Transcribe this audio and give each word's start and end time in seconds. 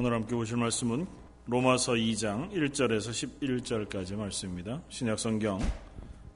오늘 0.00 0.12
함께 0.12 0.36
보실 0.36 0.56
말씀은 0.58 1.08
로마서 1.46 1.94
2장 1.94 2.52
1절에서 2.52 3.10
11절까지 3.90 4.14
말씀입니다. 4.14 4.80
신약 4.88 5.18
성경 5.18 5.58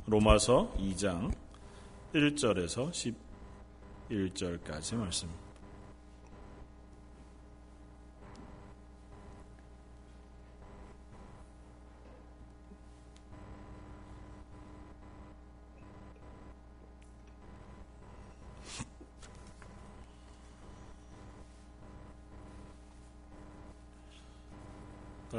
로마서 0.04 0.74
2장 0.78 1.32
1절에서 2.12 3.14
11절까지 4.10 4.96
말씀입니다. 4.96 5.51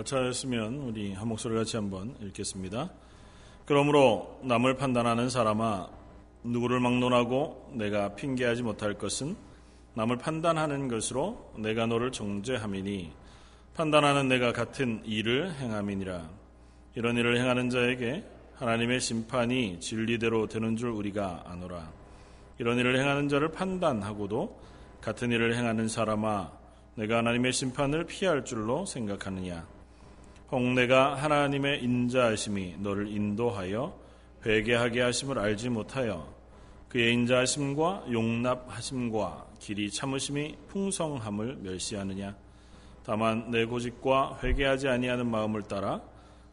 찾았으면 0.04 0.76
우리 0.76 1.14
한 1.14 1.28
목소리 1.28 1.56
같이 1.56 1.76
한번 1.76 2.16
읽겠습니다. 2.22 2.92
그러므로 3.66 4.40
남을 4.44 4.76
판단하는 4.76 5.30
사람아 5.30 5.88
누구를 6.44 6.80
막론하고 6.80 7.72
내가 7.74 8.16
핑계하지 8.16 8.64
못할 8.64 8.96
것은 8.96 9.36
남을 9.96 10.18
판단하는 10.18 10.88
것으로 10.88 11.54
내가 11.58 11.86
너를 11.86 12.12
정죄함이니 12.12 13.12
판단하는 13.76 14.28
내가 14.28 14.52
같은 14.52 15.02
일을 15.06 15.54
행함이니라. 15.54 16.30
이런 16.96 17.18
일을 17.18 17.38
행하는 17.38 17.70
자에게 17.70 18.24
하나님의 18.56 19.00
심판이 19.00 19.80
진리대로 19.80 20.48
되는 20.48 20.76
줄 20.76 20.90
우리가 20.90 21.44
아노라. 21.46 21.92
이런 22.60 22.78
일을 22.78 23.00
행하는 23.00 23.30
자를 23.30 23.50
판단하고도 23.52 24.60
같은 25.02 25.32
일을 25.32 25.56
행하는 25.56 25.88
사람아 25.88 26.52
내가 26.96 27.18
하나님의 27.18 27.52
심판을 27.52 28.06
피할 28.06 28.46
줄로 28.46 28.86
생각하느냐 28.86 29.66
홍내가 30.56 31.16
하나님의 31.16 31.84
인자하심이 31.84 32.76
너를 32.80 33.08
인도하여 33.08 33.98
회개하게 34.46 35.02
하심을 35.02 35.40
알지 35.40 35.70
못하여 35.70 36.34
그의 36.90 37.14
인자하심과 37.14 38.06
용납하심과 38.12 39.48
길이 39.60 39.90
참으심이 39.90 40.58
풍성함을 40.68 41.58
멸시하느냐? 41.62 42.36
다만 43.06 43.50
내 43.52 43.66
고집과 43.66 44.40
회개하지 44.44 44.88
아니하는 44.88 45.30
마음을 45.30 45.64
따라 45.64 46.02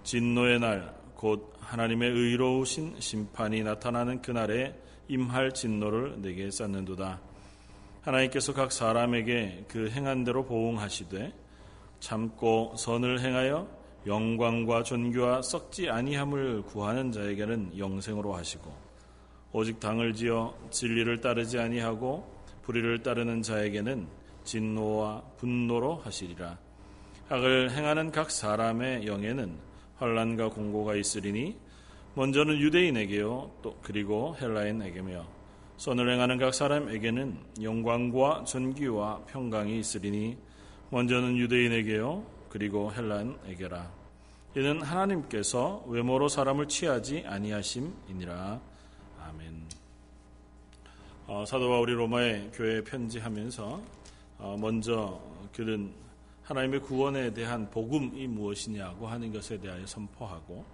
진노의 0.03 0.61
날 0.61 1.01
곧 1.20 1.53
하나님의 1.61 2.12
의로우신 2.12 2.98
심판이 2.98 3.62
나타나는 3.62 4.23
그날에 4.23 4.75
임할 5.07 5.53
진노를 5.53 6.23
내게 6.23 6.51
쌓는도다. 6.51 7.20
하나님께서 8.01 8.55
각 8.55 8.73
사람에게 8.73 9.67
그 9.69 9.91
행한 9.91 10.25
대로 10.25 10.47
보응하시되 10.47 11.35
참고 12.01 12.73
선을 12.79 13.20
행하여 13.20 13.69
영광과 14.06 14.83
존귀와 14.83 15.43
썩지 15.43 15.91
아니함을 15.91 16.62
구하는 16.62 17.12
자에게는 17.12 17.79
영생으로 17.79 18.34
하시고 18.34 18.73
오직 19.53 19.79
당을 19.81 20.15
지어 20.15 20.55
진리를 20.70 21.20
따르지 21.20 21.59
아니하고 21.59 22.27
불의를 22.62 23.03
따르는 23.03 23.42
자에게는 23.42 24.07
진노와 24.45 25.23
분노로 25.37 25.97
하시리라. 25.97 26.59
악을 27.29 27.70
행하는 27.70 28.11
각 28.11 28.31
사람의 28.31 29.07
영에는 29.07 29.57
환란과 29.98 30.51
공고가 30.51 30.95
있으리니 30.97 31.57
먼저는 32.14 32.59
유대인에게요 32.59 33.51
또 33.62 33.77
그리고 33.83 34.35
헬라인에게며 34.41 35.25
선을 35.77 36.12
행하는 36.12 36.39
각 36.39 36.53
사람에게는 36.53 37.39
영광과 37.62 38.45
존귀와 38.45 39.27
평강이 39.29 39.79
있으리니 39.79 40.37
먼저는 40.91 41.37
유대인에게요 41.37 42.39
그리고 42.51 42.93
헬란에게라. 42.93 43.91
이는 44.56 44.83
하나님께서 44.83 45.84
외모로 45.87 46.29
사람을 46.29 46.69
취하지 46.69 47.25
아니하심이니라. 47.27 48.61
아멘. 49.23 49.64
어, 51.27 51.45
사도 51.47 51.69
바울이 51.69 51.95
로마의 51.95 52.51
교회에 52.52 52.83
편지하면서 52.83 53.80
어, 54.39 54.57
먼저 54.61 55.20
그는 55.55 55.95
하나님의 56.42 56.80
구원에 56.80 57.33
대한 57.33 57.70
복음이 57.70 58.27
무엇이냐고 58.27 59.07
하는 59.07 59.33
것에 59.33 59.58
대하여 59.58 59.86
선포하고 59.86 60.64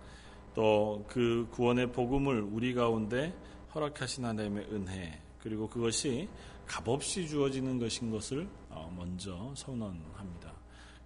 또 0.54 1.04
그 1.06 1.46
구원의 1.50 1.92
복음을 1.92 2.40
우리 2.40 2.72
가운데 2.72 3.34
허락하신 3.74 4.24
하나님의 4.24 4.66
은혜 4.72 5.20
그리고 5.42 5.68
그것이 5.68 6.28
값없이 6.66 7.28
주어지는 7.28 7.78
것인 7.78 8.10
것을 8.10 8.48
어, 8.70 8.90
먼저 8.96 9.52
선언합니다. 9.54 10.52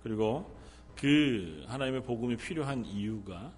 그리고 0.02 0.59
그 1.00 1.64
하나님의 1.66 2.02
복음이 2.02 2.36
필요한 2.36 2.84
이유가 2.84 3.52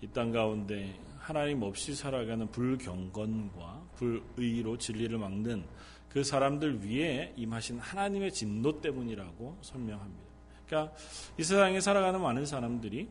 이 0.00 0.06
땅 0.12 0.30
가운데 0.30 0.94
하나님 1.18 1.62
없이 1.62 1.94
살아가는 1.94 2.46
불경건과 2.50 3.82
불의로 3.96 4.78
진리를 4.78 5.16
막는 5.18 5.64
그 6.08 6.22
사람들 6.22 6.84
위에 6.84 7.32
임하신 7.36 7.78
하나님의 7.80 8.32
진노 8.32 8.80
때문이라고 8.80 9.58
설명합니다. 9.62 10.24
그러니까 10.66 10.94
이 11.38 11.42
세상에 11.42 11.80
살아가는 11.80 12.20
많은 12.20 12.46
사람들이 12.46 13.08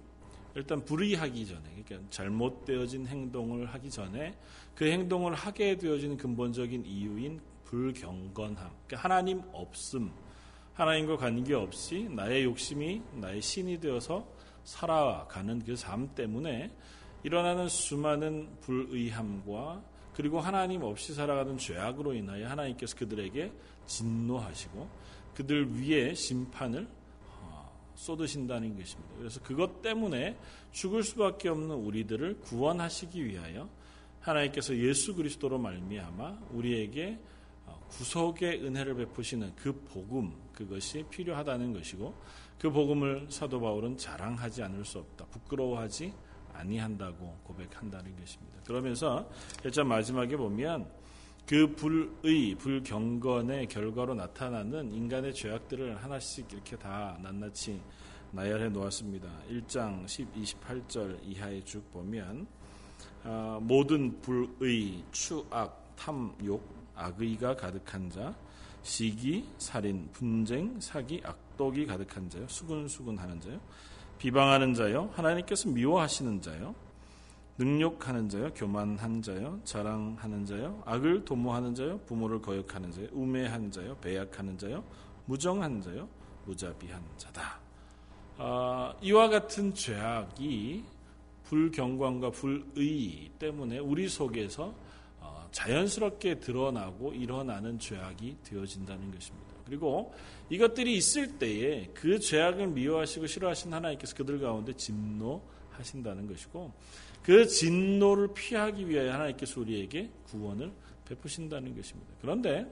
일단 0.55 0.85
불의하기 0.85 1.45
전에, 1.45 1.83
그러니까 1.83 2.09
잘못되어진 2.11 3.07
행동을 3.07 3.65
하기 3.65 3.89
전에 3.89 4.37
그 4.75 4.85
행동을 4.85 5.33
하게 5.33 5.77
되어지는 5.77 6.15
근본적인 6.15 6.85
이유인 6.85 7.41
불경건함, 7.65 8.55
그러니까 8.55 8.97
하나님 8.97 9.41
없음, 9.51 10.11
하나님과 10.73 11.17
관계없이 11.17 12.09
나의 12.09 12.43
욕심이 12.45 13.01
나의 13.13 13.41
신이 13.41 13.79
되어서 13.79 14.27
살아가는 14.63 15.63
그 15.63 15.75
삶 15.75 16.07
때문에 16.15 16.71
일어나는 17.23 17.69
수많은 17.69 18.49
불의함과 18.61 19.83
그리고 20.13 20.39
하나님 20.39 20.83
없이 20.83 21.13
살아가는 21.13 21.57
죄악으로 21.57 22.13
인하여 22.13 22.47
하나님께서 22.49 22.95
그들에게 22.97 23.51
진노하시고 23.87 24.89
그들 25.35 25.79
위에 25.79 26.13
심판을 26.13 26.87
어, 27.41 27.71
쏟으신다는 27.95 28.77
것입니다. 28.77 29.13
그래서 29.17 29.41
그것 29.41 29.81
때문에 29.81 30.37
죽을 30.71 31.03
수밖에 31.03 31.49
없는 31.49 31.75
우리들을 31.75 32.41
구원하시기 32.41 33.25
위하여 33.25 33.69
하나님께서 34.21 34.75
예수 34.77 35.15
그리스도로 35.15 35.57
말미암아 35.57 36.39
우리에게 36.51 37.19
구속의 37.97 38.63
은혜를 38.63 38.95
베푸시는 38.95 39.53
그 39.55 39.73
복음 39.85 40.33
그것이 40.53 41.03
필요하다는 41.09 41.73
것이고 41.73 42.13
그 42.59 42.71
복음을 42.71 43.27
사도 43.29 43.59
바울은 43.59 43.97
자랑하지 43.97 44.63
않을 44.63 44.85
수 44.85 44.99
없다. 44.99 45.25
부끄러워하지 45.25 46.13
아니한다고 46.53 47.37
고백한다는 47.43 48.15
것입니다. 48.15 48.59
그러면서 48.65 49.29
1장 49.63 49.85
마지막에 49.85 50.37
보면 50.37 50.89
그 51.45 51.75
불의, 51.75 52.55
불경건의 52.55 53.67
결과로 53.67 54.13
나타나는 54.13 54.93
인간의 54.93 55.33
죄악들을 55.33 56.01
하나씩 56.01 56.51
이렇게 56.53 56.77
다 56.77 57.17
낱낱이 57.21 57.81
나열해 58.31 58.69
놓았습니다. 58.69 59.29
1장 59.49 60.07
10, 60.07 60.33
28절 60.33 61.19
이하에 61.23 61.61
쭉 61.65 61.91
보면 61.91 62.47
어, 63.25 63.59
모든 63.61 64.21
불의, 64.21 65.03
추악, 65.11 65.95
탐, 65.95 66.33
욕, 66.45 66.82
악의가 66.95 67.55
가득한 67.55 68.09
자, 68.09 68.35
시기, 68.81 69.45
살인, 69.57 70.09
분쟁, 70.11 70.79
사기, 70.79 71.21
악독이 71.23 71.85
가득한 71.85 72.29
자요, 72.29 72.47
수근수근하는 72.47 73.39
자요, 73.39 73.59
비방하는 74.17 74.73
자요, 74.73 75.09
하나님께서 75.13 75.69
미워하시는 75.69 76.41
자요, 76.41 76.75
능욕하는 77.57 78.29
자요, 78.29 78.51
교만한 78.53 79.21
자요, 79.21 79.59
자랑하는 79.63 80.45
자요, 80.45 80.81
악을 80.85 81.23
도모하는 81.23 81.75
자요, 81.75 81.99
부모를 81.99 82.41
거역하는 82.41 82.91
자요, 82.91 83.07
우매한 83.11 83.71
자요, 83.71 83.95
배약하는 83.97 84.57
자요, 84.57 84.83
무정한 85.25 85.81
자요, 85.81 86.09
무자비한 86.45 87.01
자다. 87.17 87.59
아, 88.37 88.93
이와 89.01 89.29
같은 89.29 89.73
죄악이 89.73 90.83
불경광과 91.45 92.31
불의 92.31 93.31
때문에 93.37 93.79
우리 93.79 94.09
속에서 94.09 94.73
자연스럽게 95.53 96.39
드러나고 96.39 97.13
일어나는 97.13 97.79
죄악이 97.79 98.37
되어진다는 98.43 99.11
것입니다. 99.11 99.53
그리고 99.65 100.13
이것들이 100.49 100.97
있을 100.97 101.37
때에 101.37 101.89
그 101.93 102.19
죄악을 102.19 102.67
미워하시고 102.67 103.27
싫어하신 103.27 103.71
하나님께서 103.71 104.15
그들 104.15 104.39
가운데 104.39 104.73
진노하신다는 104.73 106.27
것이고 106.27 106.73
그 107.21 107.47
진노를 107.47 108.33
피하기 108.33 108.89
위하여 108.89 109.13
하나님께서 109.13 109.61
우리에게 109.61 110.09
구원을 110.25 110.73
베푸신다는 111.05 111.75
것입니다. 111.75 112.13
그런데 112.19 112.65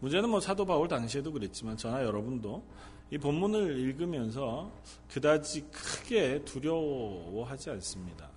문제는 0.00 0.28
뭐 0.28 0.38
사도 0.38 0.64
바울 0.64 0.86
당시에도 0.86 1.32
그랬지만 1.32 1.76
저나 1.76 2.04
여러분도 2.04 2.64
이 3.10 3.18
본문을 3.18 3.78
읽으면서 3.78 4.72
그다지 5.08 5.62
크게 5.70 6.44
두려워하지 6.44 7.70
않습니다. 7.70 8.31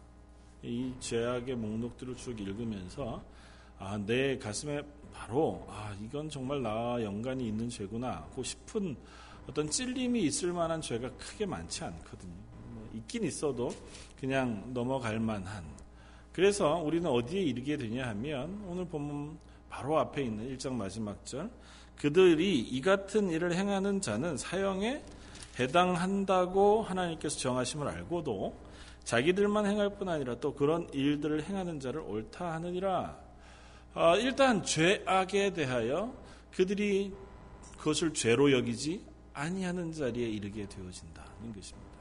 이 0.65 0.93
죄악의 0.99 1.55
목록들을 1.55 2.15
쭉 2.15 2.39
읽으면서 2.39 3.23
아, 3.77 3.97
내 3.97 4.37
가슴에 4.37 4.81
바로 5.13 5.65
아, 5.69 5.95
이건 6.01 6.29
정말 6.29 6.61
나와 6.61 7.01
연관이 7.03 7.47
있는 7.47 7.69
죄구나 7.69 8.11
하고 8.15 8.43
싶은 8.43 8.95
어떤 9.47 9.69
찔림이 9.69 10.23
있을 10.23 10.53
만한 10.53 10.81
죄가 10.81 11.11
크게 11.11 11.45
많지 11.45 11.83
않거든요. 11.83 12.33
뭐 12.73 12.89
있긴 12.95 13.23
있어도 13.25 13.71
그냥 14.19 14.71
넘어갈 14.73 15.19
만한. 15.19 15.63
그래서 16.33 16.77
우리는 16.77 17.09
어디에 17.09 17.41
이르게 17.41 17.77
되냐 17.77 18.07
하면 18.09 18.63
오늘 18.67 18.85
보면 18.85 19.37
바로 19.69 19.99
앞에 19.99 20.23
있는 20.23 20.57
1장 20.57 20.73
마지막 20.73 21.23
절 21.25 21.49
그들이 21.97 22.59
이 22.59 22.81
같은 22.81 23.29
일을 23.29 23.53
행하는 23.53 24.01
자는 24.01 24.35
사형에 24.35 25.03
해당한다고 25.59 26.81
하나님께서 26.81 27.37
정하심을 27.37 27.87
알고도 27.87 28.64
자기들만 29.05 29.65
행할 29.65 29.97
뿐 29.97 30.09
아니라 30.09 30.35
또 30.39 30.53
그런 30.53 30.89
일들을 30.91 31.43
행하는 31.43 31.79
자를 31.79 32.01
옳다 32.01 32.53
하느니라. 32.53 33.17
아, 33.93 34.15
일단 34.17 34.61
죄악에 34.63 35.53
대하여 35.53 36.13
그들이 36.51 37.13
그것을 37.77 38.13
죄로 38.13 38.51
여기지 38.51 39.01
아니하는 39.33 39.91
자리에 39.91 40.27
이르게 40.27 40.67
되어진다는 40.67 41.53
것입니다. 41.53 41.95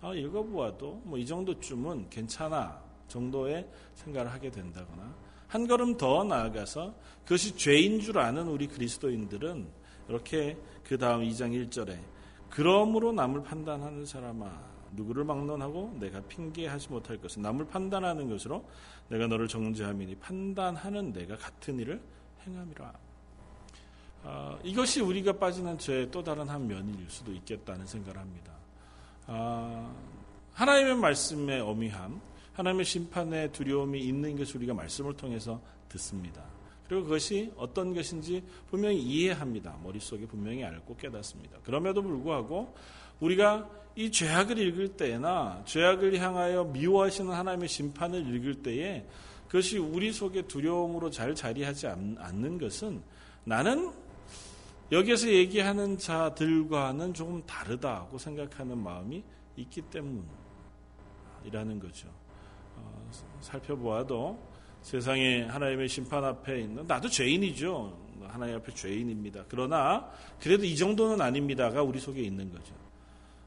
아, 0.00 0.14
읽어보아도 0.14 1.02
뭐 1.04 1.18
이 1.18 1.26
정도쯤은 1.26 2.08
괜찮아 2.10 2.80
정도의 3.08 3.68
생각을 3.94 4.32
하게 4.32 4.50
된다거나 4.50 5.14
한 5.46 5.66
걸음 5.66 5.96
더 5.98 6.24
나아가서 6.24 6.94
그것이 7.24 7.56
죄인 7.56 8.00
줄 8.00 8.18
아는 8.18 8.48
우리 8.48 8.66
그리스도인들은 8.66 9.68
이렇게 10.08 10.56
그 10.82 10.96
다음 10.96 11.20
2장 11.20 11.52
1절에 11.68 11.98
그러므로 12.48 13.12
남을 13.12 13.42
판단하는 13.42 14.06
사람아 14.06 14.71
누구를 14.92 15.24
막론하고 15.24 15.96
내가 16.00 16.20
핑계하지 16.22 16.90
못할 16.90 17.18
것은 17.18 17.42
남을 17.42 17.66
판단하는 17.66 18.28
것으로 18.28 18.64
내가 19.08 19.26
너를 19.26 19.48
정죄함이니 19.48 20.16
판단하는 20.16 21.12
내가 21.12 21.36
같은 21.36 21.78
일을 21.78 22.00
행함이라. 22.46 22.92
아, 24.24 24.58
이것이 24.62 25.00
우리가 25.00 25.32
빠지는 25.32 25.78
죄의 25.78 26.10
또 26.10 26.22
다른 26.22 26.48
한 26.48 26.66
면일 26.66 27.08
수도 27.08 27.32
있겠다는 27.32 27.86
생각을 27.86 28.20
합니다. 28.20 28.52
아, 29.26 29.92
하나님의 30.54 30.96
말씀의 30.96 31.60
어미함, 31.60 32.20
하나님의 32.52 32.84
심판의 32.84 33.52
두려움이 33.52 34.00
있는 34.00 34.36
것을 34.36 34.58
우리가 34.58 34.74
말씀을 34.74 35.16
통해서 35.16 35.60
듣습니다. 35.88 36.42
그리고 36.86 37.04
그것이 37.04 37.50
어떤 37.56 37.94
것인지 37.94 38.44
분명히 38.68 39.00
이해합니다. 39.00 39.76
머릿속에 39.82 40.26
분명히 40.26 40.62
알고 40.62 40.96
깨닫습니다. 40.96 41.58
그럼에도 41.64 42.02
불구하고 42.02 42.74
우리가 43.20 43.68
이 43.94 44.10
죄악을 44.10 44.58
읽을 44.58 44.96
때나 44.96 45.62
죄악을 45.66 46.18
향하여 46.18 46.64
미워하시는 46.64 47.30
하나님의 47.30 47.68
심판을 47.68 48.34
읽을 48.34 48.62
때에 48.62 49.04
그것이 49.46 49.76
우리 49.78 50.12
속에 50.12 50.42
두려움으로 50.42 51.10
잘 51.10 51.34
자리하지 51.34 51.86
않는 51.86 52.58
것은 52.58 53.02
나는 53.44 53.92
여기에서 54.90 55.28
얘기하는 55.28 55.98
자들과는 55.98 57.14
조금 57.14 57.42
다르다고 57.44 58.18
생각하는 58.18 58.78
마음이 58.78 59.22
있기 59.56 59.82
때문이라는 59.82 61.80
거죠. 61.80 62.08
어, 62.76 63.10
살펴보아도 63.40 64.38
세상에 64.82 65.42
하나님의 65.42 65.88
심판 65.88 66.24
앞에 66.24 66.60
있는 66.60 66.86
나도 66.86 67.08
죄인이죠. 67.08 68.00
하나님 68.28 68.56
앞에 68.56 68.72
죄인입니다. 68.74 69.44
그러나 69.48 70.10
그래도 70.40 70.64
이 70.64 70.76
정도는 70.76 71.20
아닙니다가 71.20 71.82
우리 71.82 72.00
속에 72.00 72.22
있는 72.22 72.50
거죠. 72.50 72.74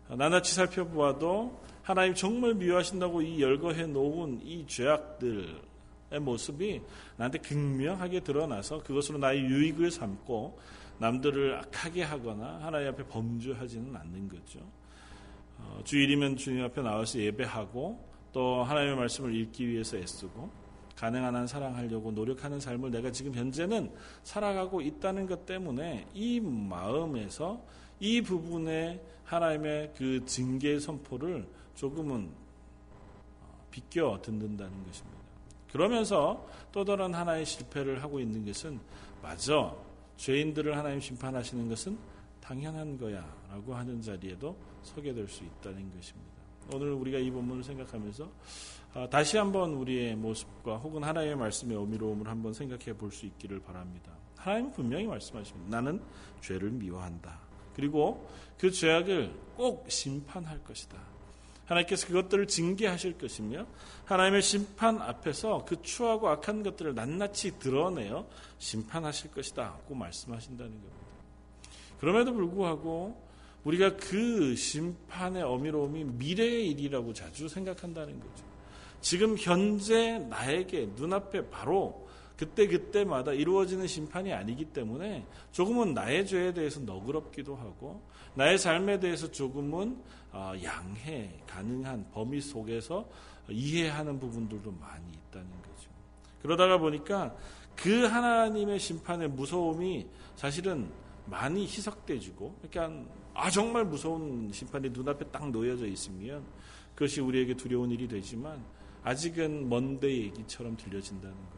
나나치 0.10 0.54
살펴보아도 0.54 1.60
하나님 1.82 2.14
정말 2.14 2.54
미워하신다고 2.56 3.22
이 3.22 3.42
열거해 3.42 3.88
놓은 3.88 4.42
이 4.44 4.66
죄악들의 4.68 6.20
모습이 6.22 6.82
나한테 7.18 7.40
극명하게 7.40 8.22
드러나서 8.22 8.84
그것으로 8.84 9.18
나의 9.18 9.42
유익을 9.42 9.92
삼고 9.92 10.60
남들을 11.00 11.56
악하게 11.56 12.04
하거나 12.04 12.60
하나님 12.62 12.90
앞에 12.90 13.06
범죄하지는 13.06 13.96
않는 13.96 14.30
거죠. 14.30 14.60
어, 15.58 15.82
주일이면 15.84 16.38
주님 16.38 16.64
앞에 16.66 16.82
나와서 16.82 17.20
예배하고 17.20 18.00
또 18.32 18.64
하나님의 18.64 18.98
말씀을 18.98 19.36
읽기 19.36 19.68
위해서 19.68 19.98
애쓰고 19.98 20.50
가능한 20.96 21.36
한 21.36 21.48
사랑하려고 21.48 22.12
노력하는 22.12 22.60
삶을 22.60 22.92
내가 22.92 23.12
지금 23.12 23.34
현재는 23.34 23.92
살아가고 24.24 24.82
있다는 24.82 25.28
것 25.28 25.46
때문에 25.46 26.08
이 26.14 26.40
마음에서 26.40 27.62
이 28.00 28.22
부분에 28.22 29.02
하나님의 29.24 29.94
그 29.98 30.26
징계 30.26 30.80
선포를 30.80 31.48
조금은 31.76 32.30
어, 33.42 33.68
비껴 33.72 34.20
듣는다는 34.22 34.86
것입니다. 34.86 35.18
그러면서 35.72 36.48
또 36.72 36.86
다른 36.86 37.14
하나의 37.14 37.46
실패를 37.46 38.02
하고 38.04 38.20
있는 38.20 38.46
것은 38.46 38.80
맞아. 39.22 39.74
죄인들을 40.18 40.78
하나님 40.78 41.02
심판하시는 41.02 41.68
것은 41.68 41.98
당연한 42.40 42.98
거야. 42.98 43.26
라고 43.50 43.74
하는 43.76 44.02
자리에도 44.02 44.56
서게 44.84 45.14
될 45.14 45.28
수 45.28 45.44
있다는 45.44 45.92
것입니다. 45.96 46.32
오늘 46.74 46.92
우리가 46.94 47.18
이 47.18 47.30
본문을 47.32 47.64
생각하면서 47.64 48.30
아, 48.94 49.10
다시 49.10 49.38
한번 49.38 49.74
우리의 49.74 50.16
모습과 50.16 50.78
혹은 50.78 51.04
하나님의 51.04 51.36
말씀의 51.36 51.76
어미로움을 51.76 52.28
한번 52.28 52.54
생각해 52.54 52.94
볼 52.94 53.12
수 53.12 53.26
있기를 53.26 53.60
바랍니다. 53.60 54.12
하나님 54.38 54.72
분명히 54.72 55.06
말씀하십니다. 55.08 55.70
나는 55.70 56.02
죄를 56.42 56.70
미워한다. 56.72 57.40
그리고 57.76 58.28
그 58.58 58.72
죄악을 58.72 59.32
꼭 59.56 59.86
심판할 59.90 60.64
것이다. 60.64 60.98
하나님께서 61.66 62.08
그것들을 62.08 62.48
징계하실 62.48 63.18
것이며 63.18 63.66
하나님의 64.06 64.42
심판 64.42 65.02
앞에서 65.02 65.66
그 65.66 65.82
추하고 65.82 66.30
악한 66.30 66.64
것들을 66.64 66.94
낱낱이 66.94 67.60
드러내어 67.60 68.28
심판하실 68.60 69.32
것이다고 69.32 69.96
말씀하신다는 69.96 70.72
겁니다. 70.72 70.96
그럼에도 72.00 72.34
불구하고 72.34 73.20
우리가 73.64 73.98
그 73.98 74.56
심판의 74.56 75.42
어미로움이 75.42 76.04
미래의 76.04 76.70
일이라고 76.70 77.14
자주 77.14 77.50
생각한다는 77.50 78.20
거죠. 78.20 78.46
지금 79.02 79.36
현재 79.38 80.20
나에게 80.20 80.90
눈앞에 80.96 81.50
바로 81.50 82.05
그때그때마다 82.38 83.34
이루어지는 83.34 83.88
심판이 83.88 84.34
아니기 84.34 84.66
때문에 84.66 85.26
조금은 85.52 85.94
나의 85.94 86.26
죄에 86.26 86.54
대해서 86.54 86.80
너그럽기도 86.82 87.56
하고 87.56 88.02
나의 88.36 88.58
삶에 88.58 89.00
대해서 89.00 89.32
조금은 89.32 89.98
어, 90.32 90.54
양해 90.64 91.32
가능한 91.48 92.10
범위 92.12 92.42
속에서 92.42 93.08
이해하는 93.50 94.20
부분들도 94.20 94.72
많이 94.72 95.06
있다는 95.14 95.50
거죠. 95.62 95.90
그러다가 96.42 96.78
보니까 96.78 97.36
그 97.76 98.06
하나님의 98.06 98.80
심판의 98.80 99.30
무서움이 99.30 100.08
사실은 100.36 100.90
많이 101.26 101.64
희석돼지고 101.64 102.56
그러니까 102.62 103.06
아 103.34 103.50
정말 103.50 103.86
무서운 103.86 104.50
심판이 104.52 104.90
눈앞에 104.90 105.26
딱 105.32 105.50
놓여져 105.50 105.88
있으면 105.88 106.46
그것이 106.94 107.22
우리에게 107.22 107.56
두려운 107.56 107.92
일이 107.92 108.08
되지만 108.08 108.64
아직은 109.04 109.70
먼데 109.70 110.10
얘기처럼 110.10 110.78
들려진다는 110.78 111.36
거죠. 111.36 111.55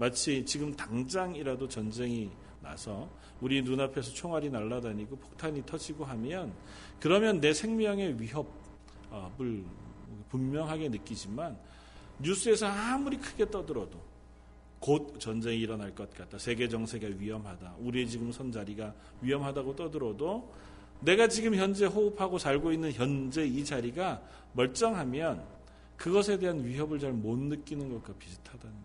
마치 0.00 0.46
지금 0.46 0.74
당장이라도 0.74 1.68
전쟁이 1.68 2.30
나서 2.62 3.06
우리 3.42 3.60
눈앞에서 3.60 4.10
총알이 4.12 4.48
날아다니고 4.48 5.14
폭탄이 5.14 5.66
터지고 5.66 6.06
하면 6.06 6.54
그러면 6.98 7.38
내 7.38 7.52
생명의 7.52 8.18
위협을 8.18 9.62
분명하게 10.30 10.88
느끼지만 10.88 11.58
뉴스에서 12.18 12.66
아무리 12.66 13.18
크게 13.18 13.50
떠들어도 13.50 14.00
곧 14.78 15.20
전쟁이 15.20 15.58
일어날 15.58 15.94
것 15.94 16.10
같다. 16.14 16.38
세계 16.38 16.66
정세가 16.66 17.06
위험하다. 17.18 17.74
우리의 17.80 18.08
지금 18.08 18.32
선 18.32 18.50
자리가 18.50 18.94
위험하다고 19.20 19.76
떠들어도 19.76 20.50
내가 21.00 21.28
지금 21.28 21.54
현재 21.54 21.84
호흡하고 21.84 22.38
살고 22.38 22.72
있는 22.72 22.90
현재 22.92 23.44
이 23.44 23.62
자리가 23.62 24.22
멀쩡하면 24.54 25.44
그것에 25.98 26.38
대한 26.38 26.64
위협을 26.64 26.98
잘 26.98 27.12
못 27.12 27.38
느끼는 27.38 27.92
것과 27.92 28.14
비슷하다는. 28.18 28.79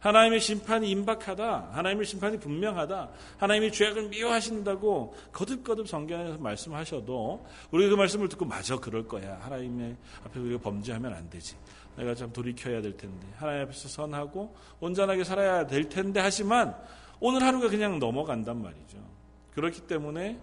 하나님의 0.00 0.40
심판이 0.40 0.90
임박하다. 0.90 1.70
하나님의 1.72 2.06
심판이 2.06 2.38
분명하다. 2.38 3.10
하나님이 3.36 3.70
죄악을 3.70 4.08
미워하신다고 4.08 5.14
거듭거듭 5.32 5.88
성경에서 5.88 6.38
말씀하셔도 6.38 7.46
우리가 7.70 7.90
그 7.90 7.96
말씀을 7.96 8.28
듣고 8.28 8.46
맞아 8.46 8.78
그럴 8.78 9.06
거야. 9.06 9.38
하나님의 9.42 9.96
앞에 10.24 10.40
우리가 10.40 10.60
범죄하면 10.62 11.12
안 11.12 11.28
되지. 11.28 11.54
내가 11.96 12.14
참 12.14 12.32
돌이켜야 12.32 12.80
될 12.80 12.96
텐데. 12.96 13.26
하나님 13.36 13.62
앞에서 13.64 13.88
선하고 13.88 14.54
온전하게 14.80 15.22
살아야 15.22 15.66
될 15.66 15.88
텐데 15.88 16.20
하지만 16.20 16.74
오늘 17.20 17.42
하루가 17.42 17.68
그냥 17.68 17.98
넘어간단 17.98 18.62
말이죠. 18.62 18.98
그렇기 19.52 19.82
때문에 19.82 20.38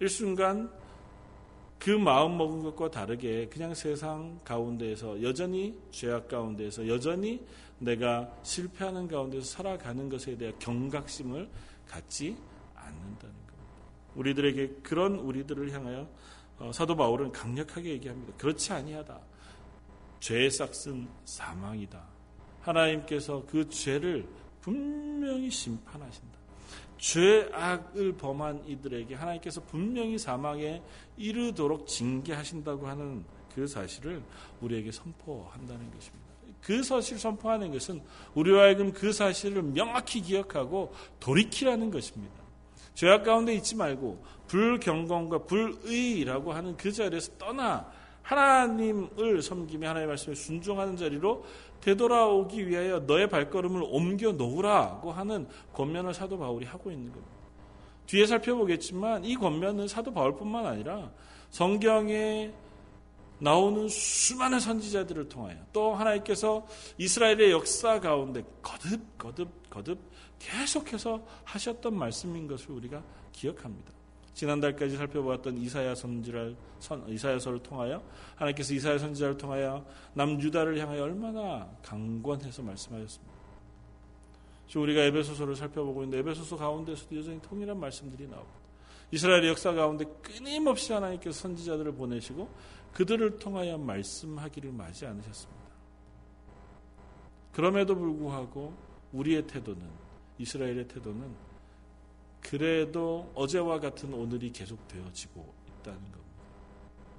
일순간 0.00 0.70
그 1.78 1.90
마음 1.90 2.38
먹은 2.38 2.62
것과 2.62 2.90
다르게 2.90 3.46
그냥 3.52 3.74
세상 3.74 4.40
가운데에서 4.42 5.22
여전히 5.22 5.78
죄악 5.90 6.28
가운데에서 6.28 6.88
여전히 6.88 7.44
내가 7.78 8.32
실패하는 8.42 9.08
가운데서 9.08 9.44
살아가는 9.44 10.08
것에 10.08 10.36
대한 10.36 10.58
경각심을 10.58 11.48
갖지 11.86 12.36
않는다는 12.74 13.34
겁니다. 13.34 13.54
우리들에게 14.14 14.80
그런 14.82 15.16
우리들을 15.16 15.72
향하여 15.72 16.08
어, 16.58 16.70
사도 16.72 16.94
바울은 16.96 17.32
강력하게 17.32 17.90
얘기합니다. 17.90 18.32
그렇지 18.38 18.72
아니하다. 18.72 19.20
죄의 20.20 20.50
싹은 20.50 21.08
사망이다. 21.24 22.02
하나님께서 22.62 23.44
그 23.46 23.68
죄를 23.68 24.26
분명히 24.60 25.50
심판하신다. 25.50 26.38
죄악을 26.96 28.16
범한 28.16 28.64
이들에게 28.66 29.14
하나님께서 29.14 29.62
분명히 29.64 30.16
사망에 30.16 30.82
이르도록 31.18 31.86
징계하신다고 31.86 32.86
하는 32.86 33.24
그 33.54 33.66
사실을 33.66 34.22
우리에게 34.62 34.90
선포한다는 34.90 35.90
것입니다. 35.90 36.33
그 36.64 36.82
사실을 36.82 37.20
선포하는 37.20 37.70
것은 37.72 38.00
우리와 38.34 38.64
하여금 38.64 38.92
그 38.92 39.12
사실을 39.12 39.62
명확히 39.62 40.22
기억하고 40.22 40.94
돌이키라는 41.20 41.90
것입니다. 41.90 42.34
죄악 42.94 43.24
가운데 43.24 43.54
있지 43.54 43.76
말고 43.76 44.24
불경건과 44.48 45.44
불의라고 45.44 46.52
하는 46.54 46.76
그 46.76 46.90
자리에서 46.90 47.32
떠나 47.38 47.86
하나님을 48.22 49.42
섬기며 49.42 49.90
하나님의 49.90 50.08
말씀에 50.08 50.34
순종하는 50.34 50.96
자리로 50.96 51.44
되돌아오기 51.82 52.66
위하여 52.66 53.00
너의 53.00 53.28
발걸음을 53.28 53.82
옮겨 53.84 54.32
놓으라고 54.32 55.12
하는 55.12 55.46
권면을 55.74 56.14
사도 56.14 56.38
바울이 56.38 56.64
하고 56.64 56.90
있는 56.90 57.12
겁니다. 57.12 57.34
뒤에 58.06 58.26
살펴보겠지만 58.26 59.26
이 59.26 59.34
권면은 59.34 59.86
사도 59.86 60.14
바울뿐만 60.14 60.64
아니라 60.64 61.10
성경에 61.50 62.52
나오는 63.38 63.88
수많은 63.88 64.60
선지자들을 64.60 65.28
통하여 65.28 65.56
또 65.72 65.94
하나님께서 65.94 66.66
이스라엘의 66.98 67.50
역사 67.50 68.00
가운데 68.00 68.42
거듭 68.62 69.18
거듭 69.18 69.70
거듭 69.70 69.98
계속해서 70.38 71.22
하셨던 71.44 71.96
말씀인 71.96 72.46
것을 72.46 72.70
우리가 72.70 73.02
기억합니다. 73.32 73.92
지난달까지 74.34 74.96
살펴보았던 74.96 75.56
이사야 75.58 75.94
선지를 75.94 76.56
선, 76.80 77.08
이사야서를 77.08 77.62
통하여 77.62 78.02
하나님께서 78.34 78.74
이사야 78.74 78.98
선지자를 78.98 79.36
통하여 79.36 79.84
남유다를 80.14 80.78
향하여 80.78 81.04
얼마나 81.04 81.68
강권해서 81.82 82.62
말씀하셨습니다. 82.62 83.34
지금 84.66 84.82
우리가 84.82 85.02
에베소서를 85.02 85.54
살펴보고 85.54 86.02
있는데 86.02 86.18
에베소서 86.18 86.56
가운데서도 86.56 87.16
여전히 87.16 87.40
통일한 87.42 87.78
말씀들이 87.78 88.26
나오고 88.26 88.63
이스라엘의 89.14 89.48
역사 89.48 89.72
가운데 89.72 90.04
끊임없이 90.22 90.92
하나님께서 90.92 91.38
선지자들을 91.38 91.92
보내시고 91.92 92.48
그들을 92.92 93.38
통하여 93.38 93.78
말씀하기를 93.78 94.72
마지 94.72 95.06
않으셨습니다. 95.06 95.62
그럼에도 97.52 97.94
불구하고 97.94 98.74
우리의 99.12 99.46
태도는 99.46 99.88
이스라엘의 100.38 100.88
태도는 100.88 101.32
그래도 102.40 103.30
어제와 103.36 103.78
같은 103.78 104.12
오늘이 104.12 104.50
계속 104.50 104.88
되어지고 104.88 105.54
있다는 105.68 106.00
겁니다. 106.00 106.24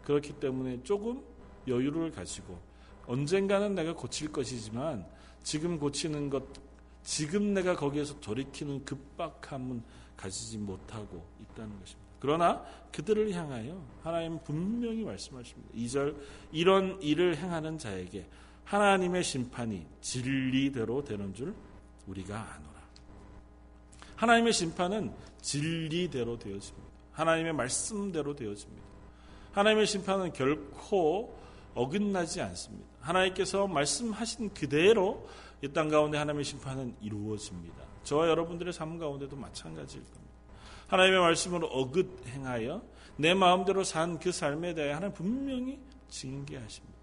그렇기 0.04 0.34
때문에 0.34 0.84
조금 0.84 1.24
여유를 1.66 2.12
가지고 2.12 2.60
언젠가는 3.08 3.74
내가 3.74 3.96
고칠 3.96 4.34
것이지만 4.34 5.08
지금 5.44 5.80
고치는 5.80 6.30
것, 6.30 6.44
지금 7.04 7.54
내가 7.54 7.74
거기에서 7.78 8.20
돌이키는 8.20 8.84
급박함은 8.84 9.82
가지지 10.18 10.58
못하고 10.58 11.26
있다는 11.42 11.80
것입니다. 11.80 12.06
그러나 12.20 12.66
그들을 12.92 13.32
향하여 13.34 13.82
하나님은 14.04 14.44
분명히 14.44 15.04
말씀하십니다. 15.04 15.74
2절 15.76 16.16
이런 16.52 17.02
일을 17.02 17.38
행하는 17.38 17.78
자에게 17.78 18.28
하나님의 18.64 19.24
심판이 19.24 19.86
진리대로 20.02 21.04
되는 21.04 21.34
줄 21.34 21.54
우리가 22.08 22.36
아노라. 22.36 22.76
하나님의 24.16 24.54
심판은 24.54 25.14
진리대로 25.42 26.40
되어집니다. 26.40 26.88
하나님의 27.12 27.54
말씀대로 27.54 28.36
되어집니다. 28.36 28.84
하나님의 29.52 29.86
심판은 29.86 30.34
결코 30.34 31.38
어긋나지 31.76 32.42
않습니다. 32.42 32.88
하나님께서 33.02 33.68
말씀하신 33.68 34.54
그대로 34.54 35.28
이 35.62 35.68
땅 35.70 35.90
가운데 35.90 36.18
하나님의 36.18 36.44
심판은 36.44 36.96
이루어집니다. 37.02 37.85
저와 38.06 38.30
여러분들의 38.30 38.72
삶 38.72 38.98
가운데도 38.98 39.36
마찬가지일 39.36 40.04
겁니다. 40.04 40.34
하나님의 40.88 41.20
말씀으로 41.20 41.68
어긋 41.68 42.26
행하여 42.28 42.82
내 43.18 43.34
마음대로 43.34 43.84
산 43.84 44.20
그 44.20 44.32
삶에 44.32 44.74
대해 44.74 44.94
하나님 44.94 45.14
분명히 45.14 45.80
징계하십니다. 46.10 46.96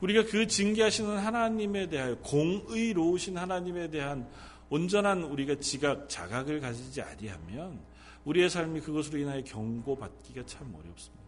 우리가 0.00 0.24
그 0.24 0.46
징계하시는 0.46 1.18
하나님에 1.18 1.88
대하여 1.88 2.16
공의로우신 2.18 3.38
하나님에 3.38 3.88
대한 3.90 4.28
온전한 4.68 5.22
우리가 5.22 5.56
지각, 5.60 6.08
자각을 6.08 6.60
가지지 6.60 7.00
아니하면 7.00 7.80
우리의 8.24 8.50
삶이 8.50 8.80
그것으로 8.80 9.18
인하여 9.18 9.42
경고받기가 9.42 10.44
참 10.46 10.74
어렵습니다. 10.74 11.24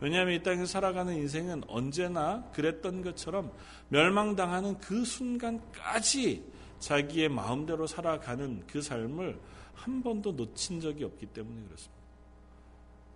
왜냐하면 0.00 0.34
이 0.34 0.42
땅에서 0.42 0.66
살아가는 0.66 1.14
인생은 1.14 1.64
언제나 1.68 2.44
그랬던 2.52 3.02
것처럼 3.02 3.52
멸망당하는 3.88 4.78
그 4.78 5.04
순간까지 5.04 6.44
자기의 6.80 7.28
마음대로 7.28 7.86
살아가는 7.86 8.64
그 8.66 8.82
삶을 8.82 9.38
한 9.74 10.02
번도 10.02 10.32
놓친 10.32 10.80
적이 10.80 11.04
없기 11.04 11.26
때문에 11.26 11.62
그렇습니다. 11.64 12.00